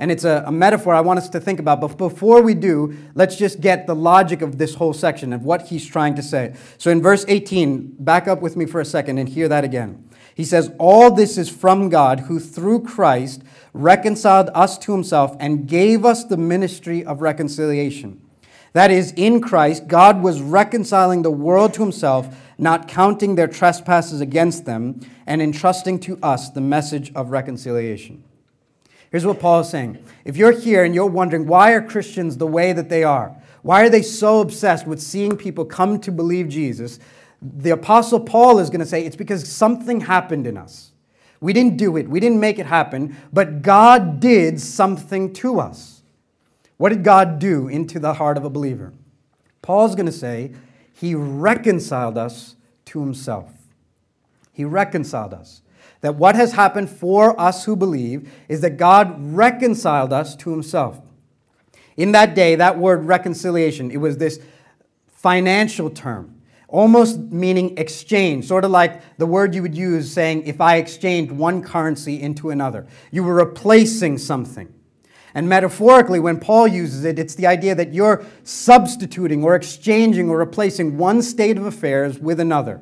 And 0.00 0.10
it's 0.10 0.24
a, 0.24 0.42
a, 0.46 0.50
metaphor 0.50 0.94
I 0.94 1.02
want 1.02 1.18
us 1.18 1.28
to 1.28 1.38
think 1.40 1.60
about. 1.60 1.82
But 1.82 1.98
before 1.98 2.40
we 2.40 2.54
do, 2.54 2.96
let's 3.14 3.36
just 3.36 3.60
get 3.60 3.86
the 3.86 3.94
logic 3.94 4.40
of 4.40 4.56
this 4.56 4.74
whole 4.74 4.94
section 4.94 5.34
of 5.34 5.44
what 5.44 5.68
he's 5.68 5.86
trying 5.86 6.14
to 6.14 6.22
say. 6.22 6.54
So 6.78 6.90
in 6.90 7.02
verse 7.02 7.26
18, 7.28 7.96
back 7.98 8.26
up 8.26 8.40
with 8.40 8.56
me 8.56 8.64
for 8.64 8.80
a 8.80 8.84
second 8.86 9.18
and 9.18 9.28
hear 9.28 9.46
that 9.48 9.62
again. 9.62 10.08
He 10.34 10.46
says, 10.46 10.72
All 10.78 11.10
this 11.10 11.36
is 11.36 11.50
from 11.50 11.90
God, 11.90 12.20
who 12.20 12.40
through 12.40 12.84
Christ 12.84 13.42
reconciled 13.74 14.48
us 14.54 14.78
to 14.78 14.92
himself 14.92 15.36
and 15.38 15.68
gave 15.68 16.06
us 16.06 16.24
the 16.24 16.38
ministry 16.38 17.04
of 17.04 17.20
reconciliation. 17.20 18.22
That 18.72 18.90
is, 18.90 19.12
in 19.16 19.42
Christ, 19.42 19.86
God 19.86 20.22
was 20.22 20.40
reconciling 20.40 21.20
the 21.20 21.30
world 21.30 21.74
to 21.74 21.82
himself, 21.82 22.34
not 22.56 22.88
counting 22.88 23.34
their 23.34 23.48
trespasses 23.48 24.22
against 24.22 24.64
them, 24.64 25.00
and 25.26 25.42
entrusting 25.42 26.00
to 26.00 26.18
us 26.22 26.48
the 26.48 26.62
message 26.62 27.12
of 27.14 27.30
reconciliation. 27.30 28.24
Here's 29.10 29.26
what 29.26 29.40
Paul 29.40 29.60
is 29.60 29.68
saying. 29.68 30.04
If 30.24 30.36
you're 30.36 30.52
here 30.52 30.84
and 30.84 30.94
you're 30.94 31.06
wondering, 31.06 31.46
why 31.46 31.72
are 31.72 31.82
Christians 31.82 32.36
the 32.36 32.46
way 32.46 32.72
that 32.72 32.88
they 32.88 33.02
are? 33.02 33.36
Why 33.62 33.82
are 33.82 33.90
they 33.90 34.02
so 34.02 34.40
obsessed 34.40 34.86
with 34.86 35.02
seeing 35.02 35.36
people 35.36 35.64
come 35.64 36.00
to 36.00 36.12
believe 36.12 36.48
Jesus? 36.48 36.98
The 37.42 37.70
Apostle 37.70 38.20
Paul 38.20 38.58
is 38.58 38.70
going 38.70 38.80
to 38.80 38.86
say 38.86 39.04
it's 39.04 39.16
because 39.16 39.50
something 39.50 40.02
happened 40.02 40.46
in 40.46 40.56
us. 40.56 40.92
We 41.40 41.52
didn't 41.52 41.78
do 41.78 41.96
it, 41.96 42.08
we 42.08 42.20
didn't 42.20 42.38
make 42.38 42.58
it 42.58 42.66
happen, 42.66 43.16
but 43.32 43.62
God 43.62 44.20
did 44.20 44.60
something 44.60 45.32
to 45.34 45.58
us. 45.58 46.02
What 46.76 46.90
did 46.90 47.02
God 47.02 47.38
do 47.38 47.66
into 47.66 47.98
the 47.98 48.14
heart 48.14 48.36
of 48.36 48.44
a 48.44 48.50
believer? 48.50 48.92
Paul's 49.62 49.94
going 49.94 50.06
to 50.06 50.12
say 50.12 50.52
he 50.92 51.14
reconciled 51.14 52.18
us 52.18 52.56
to 52.86 53.00
himself. 53.00 53.52
He 54.52 54.64
reconciled 54.64 55.32
us 55.32 55.62
that 56.00 56.14
what 56.14 56.34
has 56.34 56.52
happened 56.52 56.90
for 56.90 57.38
us 57.38 57.64
who 57.64 57.76
believe 57.76 58.32
is 58.48 58.60
that 58.62 58.76
God 58.76 59.14
reconciled 59.18 60.12
us 60.12 60.34
to 60.36 60.50
himself. 60.50 61.00
In 61.96 62.12
that 62.12 62.34
day, 62.34 62.54
that 62.54 62.78
word 62.78 63.04
reconciliation, 63.04 63.90
it 63.90 63.98
was 63.98 64.16
this 64.16 64.40
financial 65.12 65.90
term, 65.90 66.40
almost 66.68 67.18
meaning 67.18 67.76
exchange, 67.76 68.46
sort 68.46 68.64
of 68.64 68.70
like 68.70 69.18
the 69.18 69.26
word 69.26 69.54
you 69.54 69.60
would 69.60 69.74
use 69.74 70.10
saying, 70.10 70.46
if 70.46 70.60
I 70.60 70.76
exchanged 70.76 71.30
one 71.32 71.62
currency 71.62 72.20
into 72.20 72.50
another. 72.50 72.86
You 73.10 73.22
were 73.22 73.34
replacing 73.34 74.16
something. 74.18 74.72
And 75.34 75.48
metaphorically, 75.48 76.18
when 76.18 76.40
Paul 76.40 76.66
uses 76.66 77.04
it, 77.04 77.18
it's 77.18 77.34
the 77.34 77.46
idea 77.46 77.74
that 77.74 77.94
you're 77.94 78.24
substituting 78.42 79.44
or 79.44 79.54
exchanging 79.54 80.28
or 80.28 80.38
replacing 80.38 80.96
one 80.96 81.22
state 81.22 81.56
of 81.56 81.66
affairs 81.66 82.18
with 82.18 82.40
another. 82.40 82.80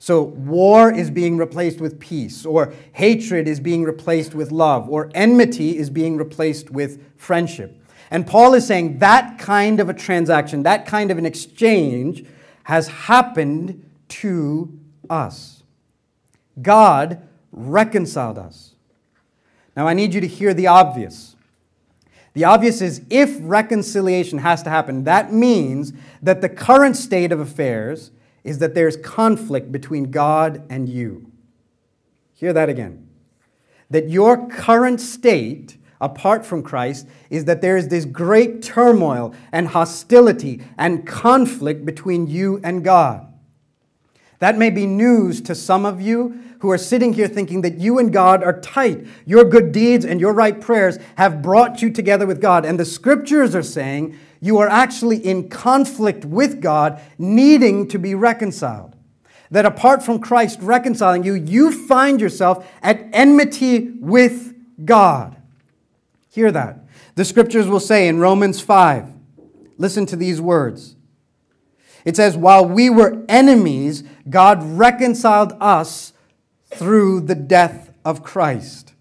So, 0.00 0.22
war 0.22 0.92
is 0.92 1.10
being 1.10 1.38
replaced 1.38 1.80
with 1.80 1.98
peace, 1.98 2.46
or 2.46 2.72
hatred 2.92 3.48
is 3.48 3.58
being 3.58 3.82
replaced 3.82 4.32
with 4.32 4.52
love, 4.52 4.88
or 4.88 5.10
enmity 5.14 5.76
is 5.76 5.90
being 5.90 6.16
replaced 6.16 6.70
with 6.70 7.02
friendship. 7.16 7.82
And 8.10 8.26
Paul 8.26 8.54
is 8.54 8.66
saying 8.66 8.98
that 9.00 9.38
kind 9.38 9.80
of 9.80 9.88
a 9.88 9.94
transaction, 9.94 10.62
that 10.62 10.86
kind 10.86 11.10
of 11.10 11.18
an 11.18 11.26
exchange 11.26 12.24
has 12.64 12.88
happened 12.88 13.84
to 14.08 14.78
us. 15.10 15.62
God 16.62 17.26
reconciled 17.50 18.38
us. 18.38 18.74
Now, 19.76 19.86
I 19.86 19.94
need 19.94 20.14
you 20.14 20.20
to 20.20 20.26
hear 20.26 20.54
the 20.54 20.66
obvious. 20.66 21.36
The 22.34 22.44
obvious 22.44 22.80
is 22.80 23.02
if 23.10 23.36
reconciliation 23.40 24.38
has 24.38 24.62
to 24.62 24.70
happen, 24.70 25.04
that 25.04 25.32
means 25.32 25.92
that 26.22 26.40
the 26.40 26.48
current 26.48 26.96
state 26.96 27.32
of 27.32 27.40
affairs 27.40 28.10
is 28.44 28.58
that 28.58 28.74
there's 28.74 28.96
conflict 28.96 29.70
between 29.72 30.10
God 30.10 30.64
and 30.70 30.88
you. 30.88 31.30
Hear 32.34 32.52
that 32.52 32.68
again. 32.68 33.08
That 33.90 34.08
your 34.08 34.48
current 34.48 35.00
state, 35.00 35.76
apart 36.00 36.46
from 36.46 36.62
Christ, 36.62 37.06
is 37.30 37.46
that 37.46 37.62
there 37.62 37.76
is 37.76 37.88
this 37.88 38.04
great 38.04 38.62
turmoil 38.62 39.34
and 39.50 39.68
hostility 39.68 40.62
and 40.76 41.06
conflict 41.06 41.84
between 41.84 42.26
you 42.26 42.60
and 42.62 42.84
God. 42.84 43.27
That 44.38 44.56
may 44.56 44.70
be 44.70 44.86
news 44.86 45.40
to 45.42 45.54
some 45.54 45.84
of 45.84 46.00
you 46.00 46.40
who 46.60 46.70
are 46.70 46.78
sitting 46.78 47.12
here 47.12 47.28
thinking 47.28 47.62
that 47.62 47.78
you 47.78 47.98
and 47.98 48.12
God 48.12 48.42
are 48.42 48.60
tight. 48.60 49.06
Your 49.26 49.44
good 49.44 49.72
deeds 49.72 50.04
and 50.04 50.20
your 50.20 50.32
right 50.32 50.60
prayers 50.60 50.98
have 51.16 51.42
brought 51.42 51.82
you 51.82 51.90
together 51.90 52.26
with 52.26 52.40
God. 52.40 52.64
And 52.64 52.78
the 52.78 52.84
scriptures 52.84 53.54
are 53.54 53.62
saying 53.62 54.16
you 54.40 54.58
are 54.58 54.68
actually 54.68 55.18
in 55.18 55.48
conflict 55.48 56.24
with 56.24 56.60
God, 56.60 57.00
needing 57.16 57.88
to 57.88 57.98
be 57.98 58.14
reconciled. 58.14 58.94
That 59.50 59.66
apart 59.66 60.02
from 60.02 60.20
Christ 60.20 60.58
reconciling 60.60 61.24
you, 61.24 61.34
you 61.34 61.72
find 61.72 62.20
yourself 62.20 62.68
at 62.82 63.08
enmity 63.12 63.92
with 64.00 64.54
God. 64.84 65.36
Hear 66.30 66.52
that. 66.52 66.84
The 67.14 67.24
scriptures 67.24 67.66
will 67.66 67.80
say 67.80 68.06
in 68.06 68.18
Romans 68.20 68.60
5, 68.60 69.12
listen 69.78 70.06
to 70.06 70.16
these 70.16 70.40
words. 70.40 70.94
It 72.04 72.16
says, 72.16 72.36
While 72.36 72.66
we 72.66 72.90
were 72.90 73.24
enemies, 73.28 74.04
God 74.28 74.62
reconciled 74.62 75.54
us 75.60 76.12
through 76.66 77.20
the 77.20 77.34
death 77.34 77.92
of 78.04 78.22
Christ. 78.22 78.92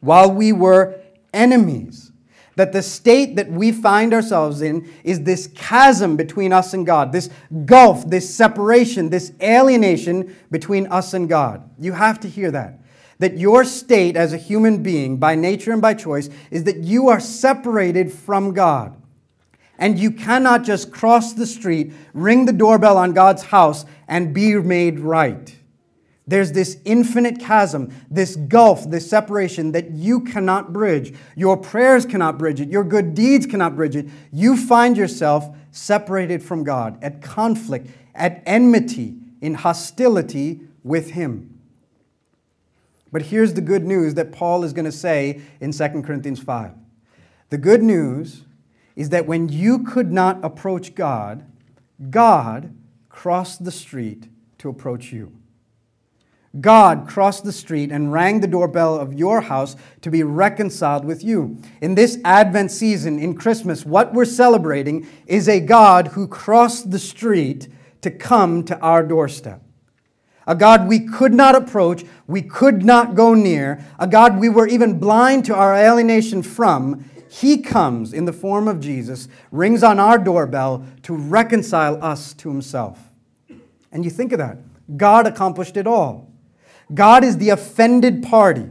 While 0.00 0.32
we 0.32 0.52
were 0.52 1.00
enemies. 1.32 2.10
That 2.56 2.72
the 2.72 2.82
state 2.82 3.36
that 3.36 3.50
we 3.50 3.72
find 3.72 4.12
ourselves 4.12 4.60
in 4.60 4.90
is 5.04 5.22
this 5.22 5.46
chasm 5.54 6.16
between 6.16 6.52
us 6.52 6.74
and 6.74 6.84
God, 6.84 7.10
this 7.10 7.30
gulf, 7.64 8.08
this 8.08 8.34
separation, 8.34 9.08
this 9.08 9.32
alienation 9.40 10.36
between 10.50 10.86
us 10.88 11.14
and 11.14 11.28
God. 11.28 11.68
You 11.78 11.92
have 11.92 12.20
to 12.20 12.28
hear 12.28 12.50
that. 12.50 12.80
That 13.20 13.38
your 13.38 13.64
state 13.64 14.16
as 14.16 14.34
a 14.34 14.38
human 14.38 14.82
being, 14.82 15.16
by 15.16 15.34
nature 15.34 15.72
and 15.72 15.80
by 15.80 15.94
choice, 15.94 16.28
is 16.50 16.64
that 16.64 16.78
you 16.78 17.08
are 17.08 17.20
separated 17.20 18.12
from 18.12 18.52
God. 18.52 19.00
And 19.78 19.98
you 19.98 20.10
cannot 20.10 20.62
just 20.62 20.92
cross 20.92 21.32
the 21.32 21.46
street, 21.46 21.92
ring 22.12 22.44
the 22.44 22.52
doorbell 22.52 22.98
on 22.98 23.14
God's 23.14 23.44
house, 23.44 23.86
and 24.12 24.34
be 24.34 24.54
made 24.56 25.00
right. 25.00 25.56
There's 26.26 26.52
this 26.52 26.76
infinite 26.84 27.40
chasm, 27.40 27.90
this 28.10 28.36
gulf, 28.36 28.90
this 28.90 29.08
separation 29.08 29.72
that 29.72 29.92
you 29.92 30.20
cannot 30.20 30.70
bridge. 30.70 31.14
Your 31.34 31.56
prayers 31.56 32.04
cannot 32.04 32.36
bridge 32.36 32.60
it. 32.60 32.68
Your 32.68 32.84
good 32.84 33.14
deeds 33.14 33.46
cannot 33.46 33.74
bridge 33.74 33.96
it. 33.96 34.06
You 34.30 34.58
find 34.58 34.98
yourself 34.98 35.48
separated 35.70 36.42
from 36.42 36.62
God, 36.62 37.02
at 37.02 37.22
conflict, 37.22 37.88
at 38.14 38.42
enmity, 38.44 39.14
in 39.40 39.54
hostility 39.54 40.60
with 40.84 41.12
Him. 41.12 41.58
But 43.10 43.22
here's 43.22 43.54
the 43.54 43.62
good 43.62 43.84
news 43.84 44.12
that 44.14 44.30
Paul 44.30 44.62
is 44.62 44.74
going 44.74 44.84
to 44.84 44.92
say 44.92 45.40
in 45.58 45.72
2 45.72 46.02
Corinthians 46.02 46.38
5. 46.38 46.72
The 47.48 47.58
good 47.58 47.82
news 47.82 48.44
is 48.94 49.08
that 49.08 49.24
when 49.24 49.48
you 49.48 49.78
could 49.78 50.12
not 50.12 50.44
approach 50.44 50.94
God, 50.94 51.46
God 52.10 52.74
crossed 53.12 53.64
the 53.64 53.70
street 53.70 54.28
to 54.58 54.68
approach 54.68 55.12
you. 55.12 55.30
God 56.60 57.06
crossed 57.06 57.44
the 57.44 57.52
street 57.52 57.92
and 57.92 58.12
rang 58.12 58.40
the 58.40 58.46
doorbell 58.46 58.98
of 58.98 59.14
your 59.14 59.42
house 59.42 59.76
to 60.00 60.10
be 60.10 60.22
reconciled 60.22 61.04
with 61.04 61.22
you. 61.22 61.58
In 61.80 61.94
this 61.94 62.18
Advent 62.24 62.70
season, 62.70 63.18
in 63.18 63.34
Christmas, 63.34 63.86
what 63.86 64.12
we're 64.12 64.24
celebrating 64.24 65.06
is 65.26 65.48
a 65.48 65.60
God 65.60 66.08
who 66.08 66.26
crossed 66.26 66.90
the 66.90 66.98
street 66.98 67.68
to 68.00 68.10
come 68.10 68.64
to 68.64 68.78
our 68.80 69.02
doorstep. 69.02 69.62
A 70.46 70.54
God 70.54 70.88
we 70.88 71.00
could 71.00 71.32
not 71.32 71.54
approach, 71.54 72.04
we 72.26 72.42
could 72.42 72.84
not 72.84 73.14
go 73.14 73.32
near, 73.32 73.84
a 73.98 74.06
God 74.06 74.40
we 74.40 74.48
were 74.48 74.66
even 74.66 74.98
blind 74.98 75.44
to 75.46 75.54
our 75.54 75.74
alienation 75.74 76.42
from. 76.42 77.08
He 77.32 77.62
comes 77.62 78.12
in 78.12 78.26
the 78.26 78.32
form 78.32 78.68
of 78.68 78.78
Jesus, 78.78 79.26
rings 79.50 79.82
on 79.82 79.98
our 79.98 80.18
doorbell 80.18 80.84
to 81.04 81.14
reconcile 81.14 81.98
us 82.04 82.34
to 82.34 82.50
Himself. 82.50 83.10
And 83.90 84.04
you 84.04 84.10
think 84.10 84.32
of 84.32 84.38
that. 84.38 84.58
God 84.98 85.26
accomplished 85.26 85.78
it 85.78 85.86
all. 85.86 86.30
God 86.92 87.24
is 87.24 87.38
the 87.38 87.48
offended 87.48 88.22
party, 88.22 88.68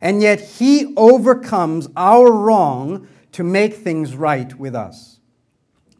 and 0.00 0.20
yet 0.20 0.40
He 0.40 0.92
overcomes 0.96 1.86
our 1.96 2.32
wrong 2.32 3.06
to 3.30 3.44
make 3.44 3.74
things 3.74 4.16
right 4.16 4.52
with 4.58 4.74
us. 4.74 5.20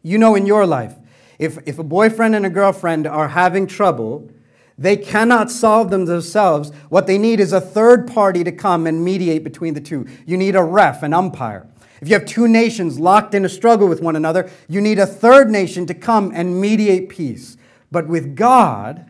You 0.01 0.17
know, 0.17 0.35
in 0.35 0.45
your 0.45 0.65
life, 0.65 0.95
if, 1.39 1.59
if 1.65 1.79
a 1.79 1.83
boyfriend 1.83 2.35
and 2.35 2.45
a 2.45 2.49
girlfriend 2.49 3.07
are 3.07 3.29
having 3.29 3.67
trouble, 3.67 4.29
They 4.77 4.97
cannot 4.97 5.51
solve 5.51 5.91
them 5.91 6.05
themselves. 6.05 6.71
What 6.89 7.05
they 7.07 7.17
need 7.17 7.39
is 7.39 7.53
a 7.53 7.61
third 7.61 8.07
party 8.07 8.43
to 8.43 8.51
come 8.51 8.87
and 8.87 9.03
mediate 9.03 9.43
between 9.43 9.73
the 9.73 9.81
two. 9.81 10.07
You 10.25 10.37
need 10.37 10.55
a 10.55 10.63
ref, 10.63 11.03
an 11.03 11.13
umpire. 11.13 11.67
If 12.01 12.09
you 12.09 12.15
have 12.15 12.25
two 12.25 12.47
nations 12.47 12.99
locked 12.99 13.33
in 13.33 13.45
a 13.45 13.49
struggle 13.49 13.87
with 13.87 14.01
one 14.01 14.15
another, 14.15 14.49
you 14.67 14.81
need 14.81 14.99
a 14.99 15.05
third 15.05 15.49
nation 15.49 15.85
to 15.85 15.93
come 15.93 16.31
and 16.33 16.59
mediate 16.59 17.07
peace. 17.07 17.55
But 17.91 18.07
with 18.07 18.35
God, 18.35 19.09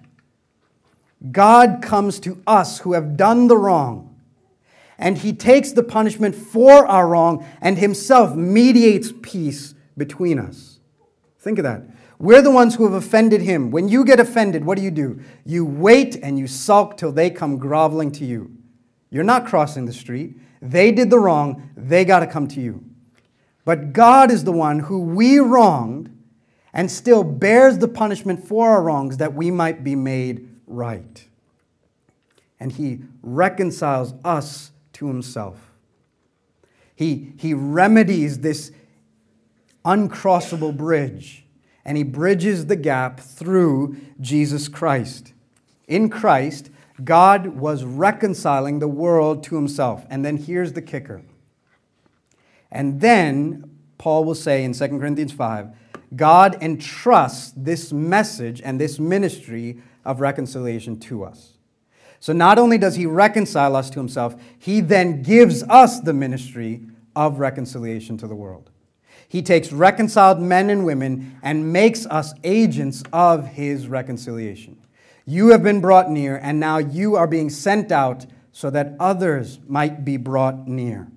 God 1.32 1.82
comes 1.82 2.19
to 2.19 2.41
us 2.45 2.80
who 2.80 2.93
have 2.93 3.15
done 3.15 3.47
the 3.47 3.58
wrong, 3.58 4.19
and 4.97 5.17
He 5.17 5.34
takes 5.34 5.71
the 5.71 5.82
punishment 5.84 6.36
for 6.36 6.86
our 6.86 7.08
wrong 7.08 7.45
and 7.62 7.78
Himself 7.78 8.36
mediates 8.36 9.13
peace 9.21 9.73
between 9.97 10.38
us. 10.38 10.80
Think 11.39 11.60
of 11.60 11.63
that. 11.63 11.84
We're 12.19 12.41
the 12.41 12.52
ones 12.52 12.76
who 12.76 12.84
have 12.86 12.93
offended 12.93 13.41
him. 13.41 13.71
When 13.71 13.89
you 13.89 14.06
get 14.06 14.19
offended, 14.19 14.65
what 14.65 14.78
do 14.78 14.84
you 14.84 14.91
do? 14.91 15.19
You 15.45 15.65
wait 15.65 16.15
and 16.21 16.38
you 16.38 16.47
sulk 16.47 16.97
till 16.97 17.12
they 17.12 17.30
come 17.30 17.58
groveling 17.58 18.12
to 18.13 18.26
you. 18.26 18.52
You're 19.10 19.23
not 19.23 19.45
crossing 19.45 19.86
the 19.86 19.93
street. 19.93 20.38
They 20.62 20.91
did 20.91 21.10
the 21.10 21.19
wrong. 21.19 21.69
They 21.76 22.06
got 22.06 22.19
to 22.19 22.28
come 22.28 22.47
to 22.49 22.62
you. 22.62 22.84
But 23.65 23.93
God 23.93 24.32
is 24.32 24.43
the 24.43 24.52
one 24.52 24.80
who 24.80 25.02
we 25.02 25.39
wronged 25.39 26.10
and 26.73 26.89
still 26.89 27.23
bears 27.23 27.78
the 27.78 27.88
punishment 27.88 28.45
for 28.45 28.69
our 28.69 28.82
wrongs 28.82 29.17
that 29.17 29.34
we 29.34 29.52
might 29.52 29.84
be 29.84 29.95
made 29.95 30.49
right. 30.65 31.28
And 32.60 32.71
he 32.71 33.02
reconciles 33.21 34.13
us 34.23 34.71
to 34.93 35.08
himself. 35.08 35.71
He, 36.95 37.34
he 37.38 37.54
remedies 37.54 38.39
this 38.39 38.71
uncrossable 39.86 40.76
bridge 40.76 41.42
and 41.85 41.97
he 41.97 42.03
bridges 42.03 42.67
the 42.67 42.75
gap 42.75 43.19
through 43.19 43.97
Jesus 44.21 44.67
Christ. 44.67 45.33
In 45.87 46.09
Christ, 46.09 46.69
God 47.03 47.47
was 47.47 47.83
reconciling 47.83 48.79
the 48.79 48.87
world 48.87 49.43
to 49.45 49.55
himself. 49.55 50.05
And 50.09 50.23
then 50.23 50.37
here's 50.37 50.73
the 50.73 50.81
kicker. 50.81 51.23
And 52.71 53.01
then 53.01 53.69
Paul 53.97 54.23
will 54.25 54.35
say 54.35 54.63
in 54.63 54.73
2 54.73 54.87
Corinthians 54.87 55.31
5 55.31 55.69
God 56.15 56.57
entrusts 56.61 57.53
this 57.57 57.91
message 57.91 58.61
and 58.61 58.79
this 58.79 58.99
ministry 58.99 59.81
of 60.05 60.19
reconciliation 60.21 60.99
to 60.99 61.23
us. 61.23 61.53
So 62.19 62.33
not 62.33 62.59
only 62.59 62.77
does 62.77 62.95
he 62.95 63.05
reconcile 63.05 63.75
us 63.75 63.89
to 63.89 63.99
himself, 63.99 64.35
he 64.57 64.79
then 64.79 65.23
gives 65.23 65.63
us 65.63 65.99
the 65.99 66.13
ministry 66.13 66.85
of 67.15 67.39
reconciliation 67.39 68.17
to 68.17 68.27
the 68.27 68.35
world. 68.35 68.69
He 69.33 69.41
takes 69.41 69.71
reconciled 69.71 70.39
men 70.39 70.69
and 70.69 70.85
women 70.85 71.39
and 71.41 71.73
makes 71.73 72.05
us 72.05 72.35
agents 72.43 73.01
of 73.11 73.47
his 73.47 73.87
reconciliation. 73.87 74.77
You 75.25 75.47
have 75.47 75.63
been 75.63 75.81
brought 75.81 76.11
near, 76.11 76.37
and 76.37 76.59
now 76.59 76.77
you 76.77 77.15
are 77.15 77.25
being 77.25 77.49
sent 77.49 77.91
out 77.91 78.27
so 78.51 78.69
that 78.69 78.93
others 78.99 79.59
might 79.67 80.05
be 80.05 80.17
brought 80.17 80.67
near. 80.67 81.07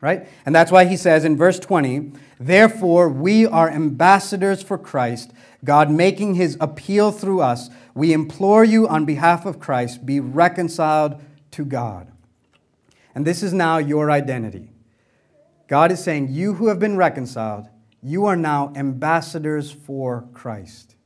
Right? 0.00 0.26
And 0.46 0.54
that's 0.54 0.72
why 0.72 0.86
he 0.86 0.96
says 0.96 1.26
in 1.26 1.36
verse 1.36 1.58
20, 1.58 2.12
Therefore, 2.40 3.10
we 3.10 3.44
are 3.44 3.68
ambassadors 3.68 4.62
for 4.62 4.78
Christ, 4.78 5.30
God 5.62 5.90
making 5.90 6.36
his 6.36 6.56
appeal 6.62 7.12
through 7.12 7.42
us. 7.42 7.68
We 7.94 8.14
implore 8.14 8.64
you 8.64 8.88
on 8.88 9.04
behalf 9.04 9.44
of 9.44 9.60
Christ, 9.60 10.06
be 10.06 10.18
reconciled 10.18 11.20
to 11.50 11.66
God. 11.66 12.10
And 13.14 13.26
this 13.26 13.42
is 13.42 13.52
now 13.52 13.76
your 13.76 14.10
identity. 14.10 14.70
God 15.68 15.92
is 15.92 16.02
saying, 16.02 16.28
You 16.30 16.54
who 16.54 16.68
have 16.68 16.80
been 16.80 16.96
reconciled, 16.96 17.68
you 18.02 18.26
are 18.26 18.36
now 18.36 18.72
ambassadors 18.74 19.70
for 19.70 20.26
Christ. 20.32 20.96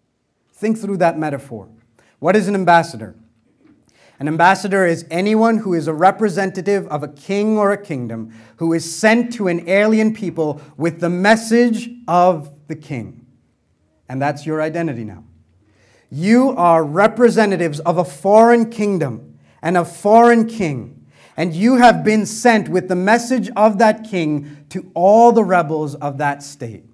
Think 0.53 0.79
through 0.79 0.98
that 0.98 1.18
metaphor. 1.18 1.68
What 2.20 2.37
is 2.37 2.48
an 2.48 2.55
ambassador? 2.55 3.16
An 4.20 4.29
ambassador 4.29 4.87
is 4.87 5.05
anyone 5.11 5.59
who 5.59 5.75
is 5.75 5.88
a 5.88 5.92
representative 5.92 6.87
of 6.87 7.03
a 7.03 7.09
king 7.09 7.59
or 7.59 7.72
a 7.72 7.83
kingdom 7.83 8.33
who 8.59 8.72
is 8.72 8.96
sent 8.96 9.33
to 9.33 9.48
an 9.48 9.68
alien 9.68 10.14
people 10.14 10.61
with 10.77 11.01
the 11.01 11.11
message 11.11 11.90
of 12.07 12.55
the 12.68 12.77
king. 12.77 13.27
And 14.09 14.22
that's 14.22 14.46
your 14.46 14.62
identity 14.62 15.03
now. 15.03 15.25
You 16.09 16.51
are 16.51 16.85
representatives 16.85 17.81
of 17.81 17.98
a 17.98 18.05
foreign 18.05 18.70
kingdom 18.70 19.38
and 19.61 19.77
a 19.77 19.85
foreign 19.85 20.46
king 20.46 21.02
and 21.37 21.55
you 21.55 21.77
have 21.77 22.05
been 22.05 22.27
sent 22.27 22.68
with 22.68 22.88
the 22.88 22.97
message 22.97 23.51
of 23.57 23.79
that 23.79 24.09
king 24.09 24.64
to 24.71 24.90
all 24.95 25.33
the 25.33 25.45
rebels 25.45 25.95
of 25.97 26.18
that 26.18 26.42
state. 26.42 26.85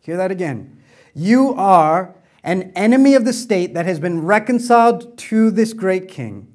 Hear 0.00 0.16
that 0.16 0.30
again. 0.30 0.82
You 1.14 1.54
are 1.54 2.14
an 2.44 2.72
enemy 2.76 3.14
of 3.14 3.24
the 3.24 3.32
state 3.32 3.74
that 3.74 3.86
has 3.86 3.98
been 3.98 4.24
reconciled 4.24 5.18
to 5.18 5.50
this 5.50 5.72
great 5.72 6.08
king. 6.08 6.52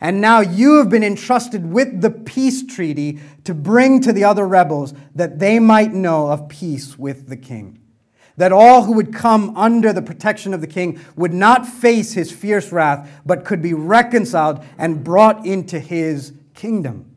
And 0.00 0.20
now 0.20 0.40
you 0.40 0.78
have 0.78 0.90
been 0.90 1.04
entrusted 1.04 1.72
with 1.72 2.00
the 2.00 2.10
peace 2.10 2.66
treaty 2.66 3.20
to 3.44 3.54
bring 3.54 4.00
to 4.00 4.12
the 4.12 4.24
other 4.24 4.48
rebels 4.48 4.94
that 5.14 5.38
they 5.38 5.60
might 5.60 5.92
know 5.92 6.28
of 6.28 6.48
peace 6.48 6.98
with 6.98 7.28
the 7.28 7.36
king. 7.36 7.78
That 8.36 8.50
all 8.50 8.82
who 8.82 8.94
would 8.94 9.14
come 9.14 9.56
under 9.56 9.92
the 9.92 10.02
protection 10.02 10.54
of 10.54 10.60
the 10.60 10.66
king 10.66 10.98
would 11.14 11.32
not 11.32 11.68
face 11.68 12.14
his 12.14 12.32
fierce 12.32 12.72
wrath, 12.72 13.08
but 13.24 13.44
could 13.44 13.62
be 13.62 13.74
reconciled 13.74 14.64
and 14.76 15.04
brought 15.04 15.46
into 15.46 15.78
his 15.78 16.32
kingdom. 16.54 17.14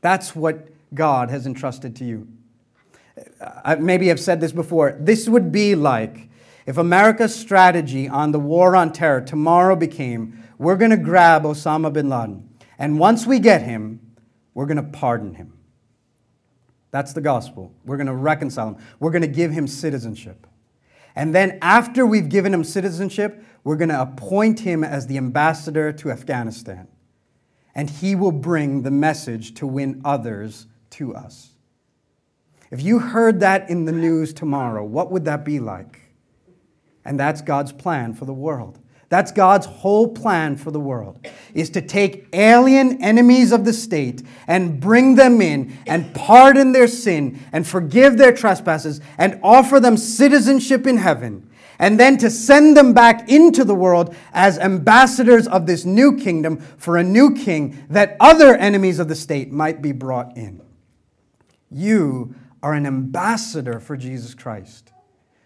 That's 0.00 0.34
what 0.34 0.68
God 0.94 1.30
has 1.30 1.46
entrusted 1.46 1.96
to 1.96 2.04
you. 2.04 2.28
I 3.64 3.76
maybe 3.76 4.08
have 4.08 4.20
said 4.20 4.40
this 4.40 4.52
before. 4.52 4.96
This 4.98 5.28
would 5.28 5.52
be 5.52 5.74
like 5.74 6.28
if 6.66 6.76
America's 6.76 7.34
strategy 7.34 8.08
on 8.08 8.32
the 8.32 8.38
war 8.38 8.76
on 8.76 8.92
terror 8.92 9.20
tomorrow 9.20 9.76
became 9.76 10.38
we're 10.58 10.76
going 10.76 10.90
to 10.92 10.96
grab 10.96 11.42
Osama 11.42 11.92
bin 11.92 12.08
Laden, 12.08 12.48
and 12.78 12.98
once 12.98 13.26
we 13.26 13.40
get 13.40 13.62
him, 13.62 14.00
we're 14.54 14.66
going 14.66 14.76
to 14.76 14.82
pardon 14.82 15.34
him. 15.34 15.52
That's 16.92 17.12
the 17.12 17.20
gospel. 17.20 17.72
We're 17.84 17.96
going 17.96 18.06
to 18.06 18.14
reconcile 18.14 18.68
him, 18.68 18.76
we're 19.00 19.10
going 19.10 19.22
to 19.22 19.28
give 19.28 19.50
him 19.50 19.66
citizenship. 19.66 20.46
And 21.14 21.34
then, 21.34 21.58
after 21.60 22.06
we've 22.06 22.28
given 22.28 22.54
him 22.54 22.64
citizenship, 22.64 23.44
we're 23.64 23.76
going 23.76 23.90
to 23.90 24.00
appoint 24.00 24.60
him 24.60 24.82
as 24.84 25.06
the 25.08 25.16
ambassador 25.16 25.92
to 25.92 26.10
Afghanistan 26.10 26.88
and 27.74 27.88
he 27.88 28.14
will 28.14 28.32
bring 28.32 28.82
the 28.82 28.90
message 28.90 29.54
to 29.54 29.66
win 29.66 30.00
others 30.04 30.66
to 30.90 31.14
us. 31.14 31.50
If 32.70 32.82
you 32.82 32.98
heard 32.98 33.40
that 33.40 33.68
in 33.68 33.84
the 33.84 33.92
news 33.92 34.32
tomorrow, 34.32 34.84
what 34.84 35.10
would 35.10 35.26
that 35.26 35.44
be 35.44 35.60
like? 35.60 36.00
And 37.04 37.18
that's 37.18 37.42
God's 37.42 37.72
plan 37.72 38.14
for 38.14 38.24
the 38.24 38.32
world. 38.32 38.78
That's 39.12 39.30
God's 39.30 39.66
whole 39.66 40.08
plan 40.08 40.56
for 40.56 40.70
the 40.70 40.80
world 40.80 41.26
is 41.52 41.68
to 41.70 41.82
take 41.82 42.28
alien 42.32 43.02
enemies 43.02 43.52
of 43.52 43.66
the 43.66 43.72
state 43.74 44.22
and 44.46 44.80
bring 44.80 45.16
them 45.16 45.42
in 45.42 45.76
and 45.86 46.14
pardon 46.14 46.72
their 46.72 46.86
sin 46.86 47.38
and 47.52 47.66
forgive 47.66 48.16
their 48.16 48.32
trespasses 48.32 49.02
and 49.18 49.38
offer 49.42 49.80
them 49.80 49.98
citizenship 49.98 50.86
in 50.86 50.96
heaven 50.96 51.46
and 51.78 51.98
then 51.98 52.16
to 52.18 52.30
send 52.30 52.76
them 52.76 52.92
back 52.92 53.28
into 53.28 53.64
the 53.64 53.74
world 53.74 54.14
as 54.32 54.58
ambassadors 54.58 55.46
of 55.46 55.66
this 55.66 55.84
new 55.84 56.16
kingdom 56.16 56.58
for 56.58 56.96
a 56.96 57.04
new 57.04 57.34
king, 57.34 57.84
that 57.90 58.16
other 58.20 58.54
enemies 58.54 58.98
of 58.98 59.08
the 59.08 59.14
state 59.14 59.50
might 59.50 59.82
be 59.82 59.92
brought 59.92 60.36
in. 60.36 60.62
You 61.70 62.34
are 62.62 62.74
an 62.74 62.86
ambassador 62.86 63.80
for 63.80 63.96
Jesus 63.96 64.34
Christ. 64.34 64.92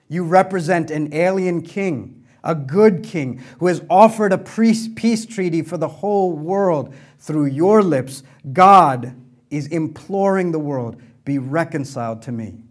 You 0.08 0.24
represent 0.24 0.90
an 0.90 1.12
alien 1.14 1.62
king, 1.62 2.24
a 2.44 2.54
good 2.54 3.02
king, 3.02 3.42
who 3.58 3.66
has 3.66 3.82
offered 3.88 4.32
a 4.32 4.38
peace 4.38 5.26
treaty 5.26 5.62
for 5.62 5.76
the 5.76 5.88
whole 5.88 6.32
world. 6.32 6.94
Through 7.18 7.46
your 7.46 7.82
lips, 7.82 8.22
God 8.52 9.14
is 9.50 9.66
imploring 9.68 10.52
the 10.52 10.58
world, 10.58 11.00
be 11.24 11.38
reconciled 11.38 12.22
to 12.22 12.32
me. 12.32 12.62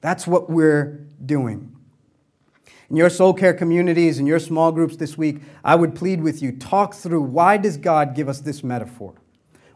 That's 0.00 0.26
what 0.26 0.50
we're 0.50 1.06
doing. 1.24 1.73
In 2.94 2.98
your 2.98 3.10
soul 3.10 3.34
care 3.34 3.52
communities, 3.52 4.20
in 4.20 4.26
your 4.28 4.38
small 4.38 4.70
groups 4.70 4.94
this 4.94 5.18
week, 5.18 5.42
I 5.64 5.74
would 5.74 5.96
plead 5.96 6.22
with 6.22 6.40
you 6.40 6.52
talk 6.52 6.94
through 6.94 7.22
why 7.22 7.56
does 7.56 7.76
God 7.76 8.14
give 8.14 8.28
us 8.28 8.38
this 8.38 8.62
metaphor? 8.62 9.14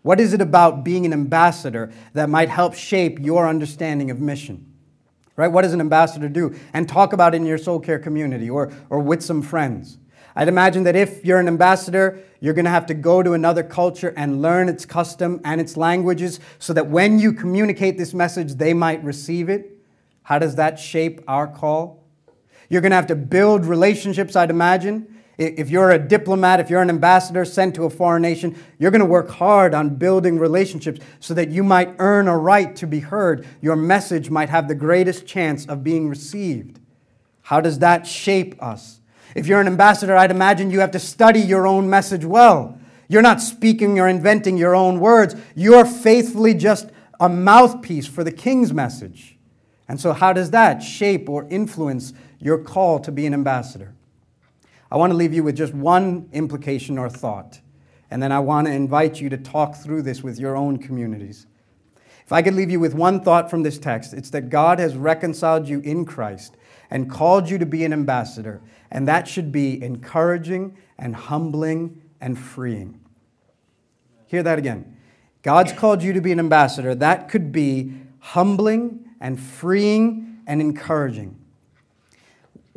What 0.02 0.20
is 0.20 0.34
it 0.34 0.40
about 0.40 0.84
being 0.84 1.04
an 1.04 1.12
ambassador 1.12 1.90
that 2.12 2.28
might 2.28 2.48
help 2.48 2.74
shape 2.74 3.18
your 3.18 3.48
understanding 3.48 4.12
of 4.12 4.20
mission? 4.20 4.72
Right? 5.34 5.48
What 5.48 5.62
does 5.62 5.72
an 5.72 5.80
ambassador 5.80 6.28
do? 6.28 6.54
And 6.72 6.88
talk 6.88 7.12
about 7.12 7.34
it 7.34 7.38
in 7.38 7.46
your 7.46 7.58
soul 7.58 7.80
care 7.80 7.98
community 7.98 8.48
or, 8.48 8.72
or 8.88 9.00
with 9.00 9.20
some 9.24 9.42
friends. 9.42 9.98
I'd 10.36 10.46
imagine 10.46 10.84
that 10.84 10.94
if 10.94 11.24
you're 11.24 11.40
an 11.40 11.48
ambassador, 11.48 12.22
you're 12.38 12.54
going 12.54 12.66
to 12.66 12.70
have 12.70 12.86
to 12.86 12.94
go 12.94 13.24
to 13.24 13.32
another 13.32 13.64
culture 13.64 14.14
and 14.16 14.40
learn 14.40 14.68
its 14.68 14.86
custom 14.86 15.40
and 15.44 15.60
its 15.60 15.76
languages 15.76 16.38
so 16.60 16.72
that 16.72 16.86
when 16.86 17.18
you 17.18 17.32
communicate 17.32 17.98
this 17.98 18.14
message, 18.14 18.54
they 18.54 18.74
might 18.74 19.02
receive 19.02 19.48
it. 19.48 19.76
How 20.22 20.38
does 20.38 20.54
that 20.54 20.78
shape 20.78 21.20
our 21.26 21.48
call? 21.48 22.07
You're 22.68 22.80
going 22.80 22.90
to 22.90 22.96
have 22.96 23.06
to 23.08 23.16
build 23.16 23.64
relationships, 23.64 24.36
I'd 24.36 24.50
imagine. 24.50 25.18
If 25.38 25.70
you're 25.70 25.92
a 25.92 25.98
diplomat, 26.00 26.58
if 26.58 26.68
you're 26.68 26.82
an 26.82 26.90
ambassador 26.90 27.44
sent 27.44 27.76
to 27.76 27.84
a 27.84 27.90
foreign 27.90 28.22
nation, 28.22 28.60
you're 28.78 28.90
going 28.90 29.00
to 29.00 29.06
work 29.06 29.30
hard 29.30 29.72
on 29.72 29.94
building 29.94 30.36
relationships 30.38 31.00
so 31.20 31.32
that 31.34 31.50
you 31.50 31.62
might 31.62 31.94
earn 32.00 32.26
a 32.26 32.36
right 32.36 32.74
to 32.74 32.88
be 32.88 32.98
heard. 32.98 33.46
Your 33.60 33.76
message 33.76 34.30
might 34.30 34.48
have 34.48 34.66
the 34.66 34.74
greatest 34.74 35.26
chance 35.26 35.64
of 35.66 35.84
being 35.84 36.08
received. 36.08 36.80
How 37.42 37.60
does 37.60 37.78
that 37.78 38.04
shape 38.04 38.60
us? 38.60 39.00
If 39.36 39.46
you're 39.46 39.60
an 39.60 39.68
ambassador, 39.68 40.16
I'd 40.16 40.32
imagine 40.32 40.72
you 40.72 40.80
have 40.80 40.90
to 40.90 40.98
study 40.98 41.40
your 41.40 41.68
own 41.68 41.88
message 41.88 42.24
well. 42.24 42.78
You're 43.08 43.22
not 43.22 43.40
speaking 43.40 44.00
or 44.00 44.08
inventing 44.08 44.58
your 44.58 44.74
own 44.74 44.98
words. 44.98 45.36
You're 45.54 45.86
faithfully 45.86 46.54
just 46.54 46.90
a 47.20 47.28
mouthpiece 47.28 48.08
for 48.08 48.24
the 48.24 48.32
king's 48.32 48.72
message. 48.72 49.38
And 49.86 50.00
so, 50.00 50.12
how 50.12 50.32
does 50.32 50.50
that 50.50 50.82
shape 50.82 51.28
or 51.28 51.46
influence 51.48 52.12
your 52.38 52.58
call 52.58 52.98
to 53.00 53.12
be 53.12 53.26
an 53.26 53.34
ambassador? 53.34 53.94
I 54.90 54.96
want 54.96 55.10
to 55.10 55.16
leave 55.16 55.34
you 55.34 55.42
with 55.42 55.56
just 55.56 55.74
one 55.74 56.28
implication 56.32 56.98
or 56.98 57.08
thought, 57.10 57.60
and 58.10 58.22
then 58.22 58.32
I 58.32 58.38
want 58.38 58.66
to 58.66 58.72
invite 58.72 59.20
you 59.20 59.28
to 59.28 59.36
talk 59.36 59.76
through 59.76 60.02
this 60.02 60.22
with 60.22 60.38
your 60.38 60.56
own 60.56 60.78
communities. 60.78 61.46
If 62.24 62.32
I 62.32 62.42
could 62.42 62.54
leave 62.54 62.70
you 62.70 62.80
with 62.80 62.94
one 62.94 63.20
thought 63.20 63.48
from 63.48 63.62
this 63.62 63.78
text, 63.78 64.12
it's 64.12 64.30
that 64.30 64.50
God 64.50 64.78
has 64.78 64.96
reconciled 64.96 65.68
you 65.68 65.80
in 65.80 66.04
Christ 66.04 66.56
and 66.90 67.10
called 67.10 67.48
you 67.48 67.58
to 67.58 67.66
be 67.66 67.84
an 67.84 67.92
ambassador, 67.92 68.60
and 68.90 69.08
that 69.08 69.28
should 69.28 69.52
be 69.52 69.82
encouraging 69.82 70.76
and 70.98 71.14
humbling 71.16 72.02
and 72.20 72.38
freeing. 72.38 73.00
Hear 74.26 74.42
that 74.42 74.58
again. 74.58 74.96
God's 75.42 75.72
called 75.72 76.02
you 76.02 76.12
to 76.12 76.20
be 76.20 76.32
an 76.32 76.38
ambassador. 76.38 76.94
That 76.94 77.30
could 77.30 77.52
be 77.52 77.94
humbling 78.18 79.08
and 79.20 79.40
freeing 79.40 80.40
and 80.46 80.60
encouraging. 80.60 81.37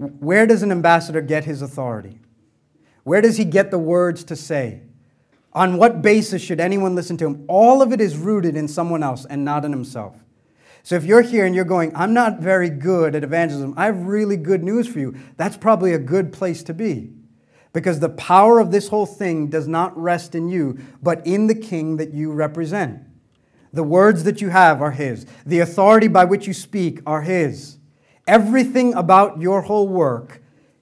Where 0.02 0.48
does 0.48 0.64
an 0.64 0.72
ambassador 0.72 1.22
get 1.22 1.46
his 1.46 1.62
authority? 1.62 2.18
Where 3.04 3.22
does 3.22 3.38
he 3.38 3.46
get 3.46 3.70
the 3.70 3.78
words 3.78 4.24
to 4.26 4.36
say? 4.36 4.82
On 5.54 5.78
what 5.78 6.02
basis 6.02 6.42
should 6.42 6.60
anyone 6.60 6.96
listen 6.96 7.18
to 7.18 7.28
him? 7.28 7.46
All 7.48 7.84
of 7.84 7.92
it 7.92 8.02
is 8.02 8.18
rooted 8.18 8.56
in 8.56 8.68
someone 8.68 9.04
else 9.04 9.26
and 9.26 9.46
not 9.46 9.64
in 9.64 9.72
himself. 9.72 10.24
So 10.82 10.96
if 10.96 11.04
you're 11.04 11.22
here 11.22 11.46
and 11.46 11.54
you're 11.54 11.66
going, 11.66 11.96
I'm 11.96 12.14
not 12.14 12.40
very 12.40 12.70
good 12.70 13.14
at 13.14 13.24
evangelism, 13.24 13.76
I 13.78 13.86
have 13.86 14.08
really 14.08 14.38
good 14.38 14.64
news 14.64 14.88
for 14.88 14.98
you. 14.98 15.16
That's 15.38 15.58
probably 15.58 15.94
a 15.94 16.00
good 16.00 16.34
place 16.34 16.64
to 16.64 16.74
be. 16.74 17.14
Because 17.72 18.00
the 18.00 18.10
power 18.10 18.60
of 18.60 18.72
this 18.72 18.88
whole 18.88 19.06
thing 19.06 19.50
does 19.50 19.68
not 19.68 19.96
rest 19.96 20.34
in 20.34 20.50
you, 20.50 20.80
but 21.04 21.26
in 21.28 21.46
the 21.46 21.56
king 21.56 21.98
that 21.98 22.14
you 22.14 22.32
represent. 22.32 23.02
The 23.72 23.84
words 23.84 24.24
that 24.24 24.42
you 24.42 24.50
have 24.50 24.82
are 24.82 24.92
His. 24.92 25.28
The 25.46 25.60
authority 25.60 26.08
by 26.08 26.26
which 26.26 26.48
you 26.48 26.54
speak 26.54 27.02
are 27.06 27.22
His. 27.22 27.78
Everything 28.28 28.94
about 28.94 29.40
your 29.40 29.62
whole 29.62 29.88
work 29.88 30.42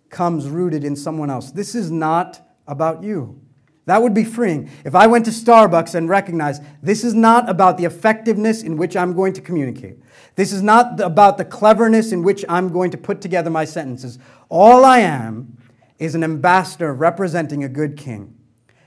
comes 0.09 0.47
rooted 0.47 0.83
in 0.83 0.95
someone 0.95 1.29
else. 1.29 1.51
This 1.51 1.75
is 1.75 1.89
not 1.91 2.41
about 2.67 3.03
you. 3.03 3.41
That 3.85 4.03
would 4.03 4.13
be 4.13 4.23
freeing. 4.23 4.69
If 4.85 4.93
I 4.93 5.07
went 5.07 5.25
to 5.25 5.31
Starbucks 5.31 5.95
and 5.95 6.07
recognized 6.07 6.61
this 6.83 7.03
is 7.03 7.15
not 7.15 7.49
about 7.49 7.77
the 7.77 7.85
effectiveness 7.85 8.61
in 8.61 8.77
which 8.77 8.95
I'm 8.95 9.13
going 9.13 9.33
to 9.33 9.41
communicate, 9.41 9.97
this 10.35 10.53
is 10.53 10.61
not 10.61 10.99
about 10.99 11.37
the 11.37 11.45
cleverness 11.45 12.11
in 12.11 12.21
which 12.21 12.45
I'm 12.47 12.69
going 12.69 12.91
to 12.91 12.97
put 12.97 13.19
together 13.19 13.49
my 13.49 13.65
sentences. 13.65 14.19
All 14.49 14.85
I 14.85 14.99
am 14.99 15.57
is 15.97 16.13
an 16.13 16.23
ambassador 16.23 16.93
representing 16.93 17.63
a 17.63 17.69
good 17.69 17.97
king 17.97 18.35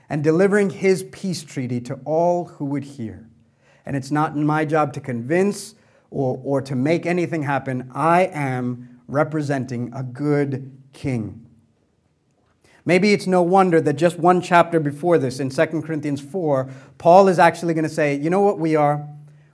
and 0.09 0.23
delivering 0.23 0.69
his 0.69 1.03
peace 1.11 1.43
treaty 1.43 1.81
to 1.81 1.99
all 2.05 2.45
who 2.45 2.65
would 2.65 2.83
hear 2.83 3.29
and 3.85 3.95
it's 3.95 4.11
not 4.11 4.35
my 4.35 4.65
job 4.65 4.93
to 4.93 5.01
convince 5.01 5.75
or, 6.13 6.39
or 6.43 6.61
to 6.61 6.75
make 6.75 7.05
anything 7.07 7.43
happen. 7.43 7.89
I 7.93 8.29
am 8.31 8.99
representing 9.07 9.91
a 9.93 10.03
good 10.03 10.71
king. 10.93 11.43
Maybe 12.85 13.13
it's 13.13 13.25
no 13.25 13.41
wonder 13.41 13.81
that 13.81 13.93
just 13.93 14.19
one 14.19 14.41
chapter 14.41 14.79
before 14.79 15.17
this, 15.17 15.39
in 15.39 15.49
2 15.49 15.81
Corinthians 15.81 16.21
4, 16.21 16.69
Paul 16.97 17.27
is 17.27 17.39
actually 17.39 17.73
going 17.73 17.85
to 17.85 17.89
say, 17.89 18.15
You 18.15 18.29
know 18.29 18.41
what 18.41 18.59
we 18.59 18.75
are? 18.75 19.09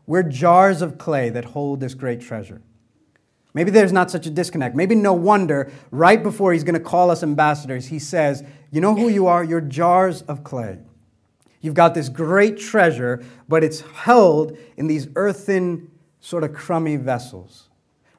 We're 0.06 0.24
jars 0.24 0.82
of 0.82 0.98
clay 0.98 1.30
that 1.30 1.46
hold 1.46 1.80
this 1.80 1.94
great 1.94 2.20
treasure. 2.20 2.62
Maybe 3.54 3.72
there's 3.72 3.94
not 3.94 4.12
such 4.12 4.26
a 4.26 4.30
disconnect. 4.30 4.76
Maybe 4.76 4.96
no 4.96 5.14
wonder, 5.14 5.72
right 5.92 6.22
before 6.22 6.52
he's 6.52 6.64
going 6.64 6.74
to 6.74 6.80
call 6.80 7.10
us 7.10 7.24
ambassadors, 7.24 7.88
he 7.88 8.00
says, 8.00 8.44
You 8.72 8.82
know 8.82 8.96
who 8.96 9.08
you 9.08 9.28
are? 9.28 9.44
You're 9.44 9.62
jars 9.62 10.24
of 10.24 10.44
clay. 10.44 10.80
You've 11.62 11.74
got 11.74 11.94
this 11.94 12.10
great 12.10 12.58
treasure, 12.58 13.24
but 13.48 13.64
it's 13.64 13.82
held 13.82 14.58
in 14.78 14.88
these 14.88 15.08
earthen, 15.16 15.89
sort 16.20 16.44
of 16.44 16.54
crummy 16.54 16.96
vessels. 16.96 17.70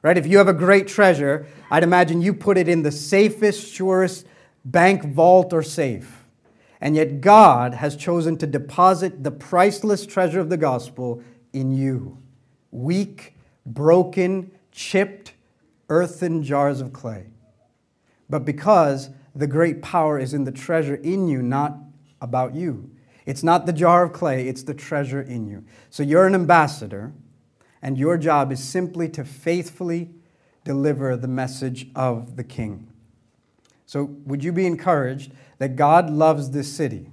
Right? 0.01 0.17
If 0.17 0.25
you 0.25 0.39
have 0.39 0.47
a 0.47 0.53
great 0.53 0.87
treasure, 0.87 1.45
I'd 1.69 1.83
imagine 1.83 2.21
you 2.21 2.33
put 2.33 2.57
it 2.57 2.67
in 2.67 2.81
the 2.81 2.91
safest, 2.91 3.71
surest 3.71 4.25
bank 4.65 5.03
vault 5.03 5.53
or 5.53 5.61
safe. 5.61 6.25
And 6.79 6.95
yet 6.95 7.21
God 7.21 7.75
has 7.75 7.95
chosen 7.95 8.37
to 8.37 8.47
deposit 8.47 9.23
the 9.23 9.29
priceless 9.29 10.07
treasure 10.07 10.39
of 10.39 10.49
the 10.49 10.57
gospel 10.57 11.21
in 11.53 11.71
you. 11.71 12.17
Weak, 12.71 13.35
broken, 13.65 14.51
chipped, 14.71 15.33
earthen 15.89 16.41
jars 16.41 16.81
of 16.81 16.93
clay. 16.93 17.27
But 18.29 18.45
because 18.45 19.09
the 19.35 19.45
great 19.45 19.81
power 19.81 20.17
is 20.17 20.33
in 20.33 20.45
the 20.45 20.51
treasure 20.51 20.95
in 20.95 21.27
you, 21.27 21.41
not 21.43 21.77
about 22.19 22.55
you. 22.55 22.89
It's 23.25 23.43
not 23.43 23.65
the 23.65 23.73
jar 23.73 24.03
of 24.05 24.13
clay, 24.13 24.47
it's 24.47 24.63
the 24.63 24.73
treasure 24.73 25.21
in 25.21 25.47
you. 25.47 25.63
So 25.89 26.01
you're 26.01 26.25
an 26.25 26.33
ambassador, 26.33 27.13
and 27.81 27.97
your 27.97 28.17
job 28.17 28.51
is 28.51 28.63
simply 28.63 29.09
to 29.09 29.23
faithfully 29.23 30.09
deliver 30.63 31.17
the 31.17 31.27
message 31.27 31.87
of 31.95 32.35
the 32.35 32.43
king. 32.43 32.87
So, 33.85 34.03
would 34.25 34.43
you 34.43 34.51
be 34.51 34.65
encouraged 34.65 35.33
that 35.57 35.75
God 35.75 36.09
loves 36.09 36.51
this 36.51 36.71
city? 36.71 37.09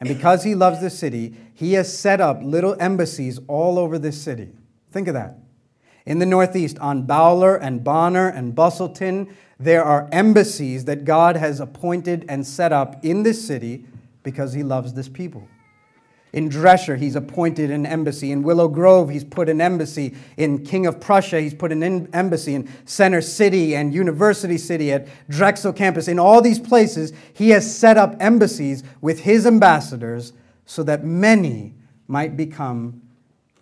And 0.00 0.08
because 0.08 0.44
he 0.44 0.54
loves 0.54 0.80
this 0.80 0.98
city, 0.98 1.34
he 1.54 1.74
has 1.74 1.96
set 1.96 2.20
up 2.20 2.40
little 2.42 2.76
embassies 2.80 3.38
all 3.46 3.78
over 3.78 3.98
this 3.98 4.20
city. 4.20 4.50
Think 4.90 5.08
of 5.08 5.14
that. 5.14 5.38
In 6.06 6.18
the 6.18 6.26
Northeast, 6.26 6.78
on 6.78 7.06
Bowler 7.06 7.56
and 7.56 7.84
Bonner 7.84 8.28
and 8.28 8.54
Bustleton, 8.54 9.34
there 9.58 9.84
are 9.84 10.08
embassies 10.10 10.86
that 10.86 11.04
God 11.04 11.36
has 11.36 11.60
appointed 11.60 12.24
and 12.28 12.46
set 12.46 12.72
up 12.72 13.04
in 13.04 13.22
this 13.22 13.46
city 13.46 13.84
because 14.22 14.54
he 14.54 14.62
loves 14.62 14.94
this 14.94 15.08
people. 15.08 15.46
In 16.32 16.48
Dresher, 16.48 16.96
he's 16.96 17.16
appointed 17.16 17.70
an 17.70 17.84
embassy. 17.84 18.30
In 18.30 18.42
Willow 18.42 18.68
Grove, 18.68 19.10
he's 19.10 19.24
put 19.24 19.48
an 19.48 19.60
embassy. 19.60 20.14
In 20.36 20.64
King 20.64 20.86
of 20.86 21.00
Prussia, 21.00 21.40
he's 21.40 21.54
put 21.54 21.72
an 21.72 22.08
embassy. 22.14 22.54
In 22.54 22.68
Center 22.84 23.20
City 23.20 23.74
and 23.74 23.92
University 23.92 24.56
City, 24.56 24.92
at 24.92 25.08
Drexel 25.28 25.72
campus, 25.72 26.06
in 26.06 26.20
all 26.20 26.40
these 26.40 26.60
places, 26.60 27.12
he 27.32 27.50
has 27.50 27.76
set 27.76 27.96
up 27.96 28.16
embassies 28.20 28.84
with 29.00 29.20
his 29.20 29.44
ambassadors 29.44 30.32
so 30.66 30.84
that 30.84 31.04
many 31.04 31.74
might 32.06 32.36
become 32.36 33.02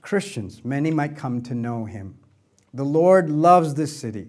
Christians. 0.03 0.63
Many 0.63 0.91
might 0.91 1.17
come 1.17 1.41
to 1.43 1.55
know 1.55 1.87
him. 1.87 2.19
The 2.75 2.85
Lord 2.85 3.31
loves 3.31 3.75
this 3.75 3.99
city. 3.99 4.29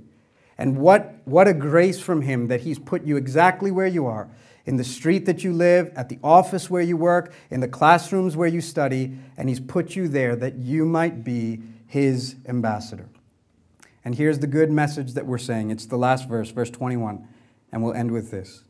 And 0.57 0.77
what, 0.77 1.15
what 1.25 1.47
a 1.47 1.53
grace 1.53 1.99
from 1.99 2.21
him 2.21 2.47
that 2.47 2.61
he's 2.61 2.79
put 2.79 3.03
you 3.03 3.17
exactly 3.17 3.71
where 3.71 3.87
you 3.87 4.05
are 4.05 4.29
in 4.65 4.77
the 4.77 4.83
street 4.83 5.25
that 5.25 5.43
you 5.43 5.53
live, 5.53 5.91
at 5.95 6.09
the 6.09 6.19
office 6.23 6.69
where 6.69 6.81
you 6.81 6.97
work, 6.97 7.33
in 7.49 7.59
the 7.59 7.67
classrooms 7.67 8.35
where 8.35 8.47
you 8.47 8.61
study, 8.61 9.17
and 9.37 9.49
He's 9.49 9.59
put 9.59 9.95
you 9.95 10.07
there 10.07 10.35
that 10.35 10.55
you 10.55 10.85
might 10.85 11.23
be 11.23 11.61
His 11.87 12.35
ambassador. 12.47 13.09
And 14.05 14.15
here's 14.15 14.39
the 14.39 14.47
good 14.47 14.71
message 14.71 15.13
that 15.13 15.25
we're 15.25 15.37
saying. 15.37 15.71
It's 15.71 15.85
the 15.85 15.97
last 15.97 16.27
verse, 16.27 16.51
verse 16.51 16.69
21, 16.69 17.27
and 17.71 17.83
we'll 17.83 17.93
end 17.93 18.11
with 18.11 18.31
this. 18.31 18.63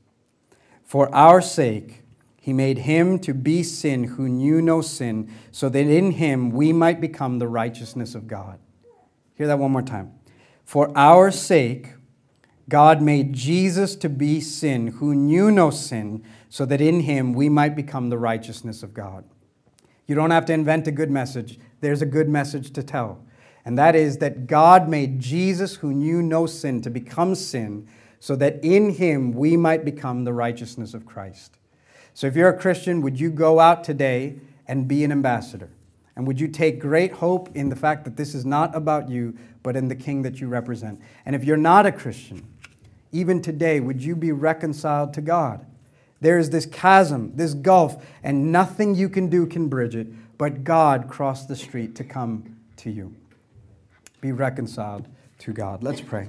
For 0.84 1.14
our 1.14 1.42
sake, 1.42 2.02
he 2.42 2.54
made 2.54 2.80
him 2.80 3.20
to 3.20 3.34
be 3.34 3.62
sin 3.62 4.06
who 4.06 4.28
knew 4.28 4.62
no 4.62 4.82
sin, 4.82 5.32
so 5.52 5.70
that 5.70 5.86
in 5.86 6.14
him 6.14 6.50
we 6.50 6.74
might 6.74 7.00
become 7.00 7.38
the 7.38 7.48
righteousness 7.48 8.16
of 8.16 8.28
God. 8.28 8.60
Hear 9.36 9.48
that 9.48 9.60
one 9.60 9.72
more 9.72 9.84
time. 9.84 10.14
For 10.66 10.92
our 10.98 11.32
sake, 11.32 11.90
God 12.70 13.02
made 13.02 13.34
Jesus 13.34 13.96
to 13.98 14.10
be 14.10 14.40
sin 14.40 14.88
who 14.88 15.14
knew 15.16 15.52
no 15.52 15.72
sin, 15.72 16.24
so 16.50 16.66
that 16.66 16.82
in 16.82 17.02
him 17.02 17.34
we 17.34 17.50
might 17.50 17.76
become 17.76 18.10
the 18.10 18.18
righteousness 18.18 18.84
of 18.84 18.94
God. 18.94 19.26
You 20.08 20.16
don't 20.16 20.32
have 20.32 20.46
to 20.46 20.54
invent 20.54 20.88
a 20.88 20.92
good 20.92 21.12
message, 21.12 21.60
there's 21.82 22.02
a 22.02 22.08
good 22.08 22.30
message 22.30 22.72
to 22.74 22.84
tell. 22.84 23.24
And 23.66 23.78
that 23.78 23.96
is 23.96 24.18
that 24.18 24.48
God 24.48 24.88
made 24.88 25.20
Jesus, 25.20 25.76
who 25.76 25.94
knew 25.94 26.22
no 26.22 26.46
sin, 26.46 26.82
to 26.82 26.90
become 26.90 27.36
sin, 27.36 27.88
so 28.20 28.36
that 28.36 28.64
in 28.64 28.92
him 28.92 29.32
we 29.32 29.58
might 29.58 29.86
become 29.86 30.24
the 30.24 30.34
righteousness 30.34 30.94
of 30.94 31.06
Christ. 31.06 31.58
So 32.14 32.28
if 32.28 32.36
you're 32.36 32.50
a 32.50 32.58
Christian, 32.58 33.02
would 33.02 33.20
you 33.20 33.30
go 33.30 33.60
out 33.60 33.84
today 33.84 34.40
and 34.68 34.88
be 34.88 35.04
an 35.04 35.12
ambassador? 35.12 35.70
And 36.16 36.28
would 36.28 36.40
you 36.40 36.48
take 36.48 36.80
great 36.80 37.14
hope 37.14 37.56
in 37.56 37.70
the 37.70 37.76
fact 37.76 38.04
that 38.04 38.18
this 38.18 38.36
is 38.36 38.46
not 38.46 38.76
about 38.76 39.10
you, 39.10 39.38
but 39.64 39.76
in 39.76 39.88
the 39.88 39.96
King 39.96 40.24
that 40.24 40.42
you 40.42 40.48
represent? 40.48 41.00
And 41.26 41.36
if 41.36 41.46
you're 41.46 41.56
not 41.56 41.86
a 41.86 41.92
Christian, 41.92 42.46
even 43.12 43.42
today, 43.42 43.80
would 43.80 44.04
you 44.04 44.16
be 44.16 44.32
reconciled 44.32 45.14
to 45.16 45.22
God? 45.22 45.66
There 46.22 46.38
is 46.38 46.50
this 46.50 46.66
chasm, 46.66 47.36
this 47.36 47.54
gulf, 47.54 48.06
and 48.24 48.52
nothing 48.52 48.96
you 48.96 49.10
can 49.10 49.30
do 49.30 49.46
can 49.46 49.68
bridge 49.68 49.96
it, 49.96 50.08
but 50.38 50.64
God 50.64 51.08
crossed 51.08 51.48
the 51.48 51.56
street 51.56 51.96
to 51.96 52.04
come 52.04 52.58
to 52.78 52.90
you. 52.90 53.16
Be 54.22 54.32
reconciled 54.32 55.08
to 55.40 55.54
God. 55.54 55.82
Let's 55.82 56.02
pray. 56.02 56.28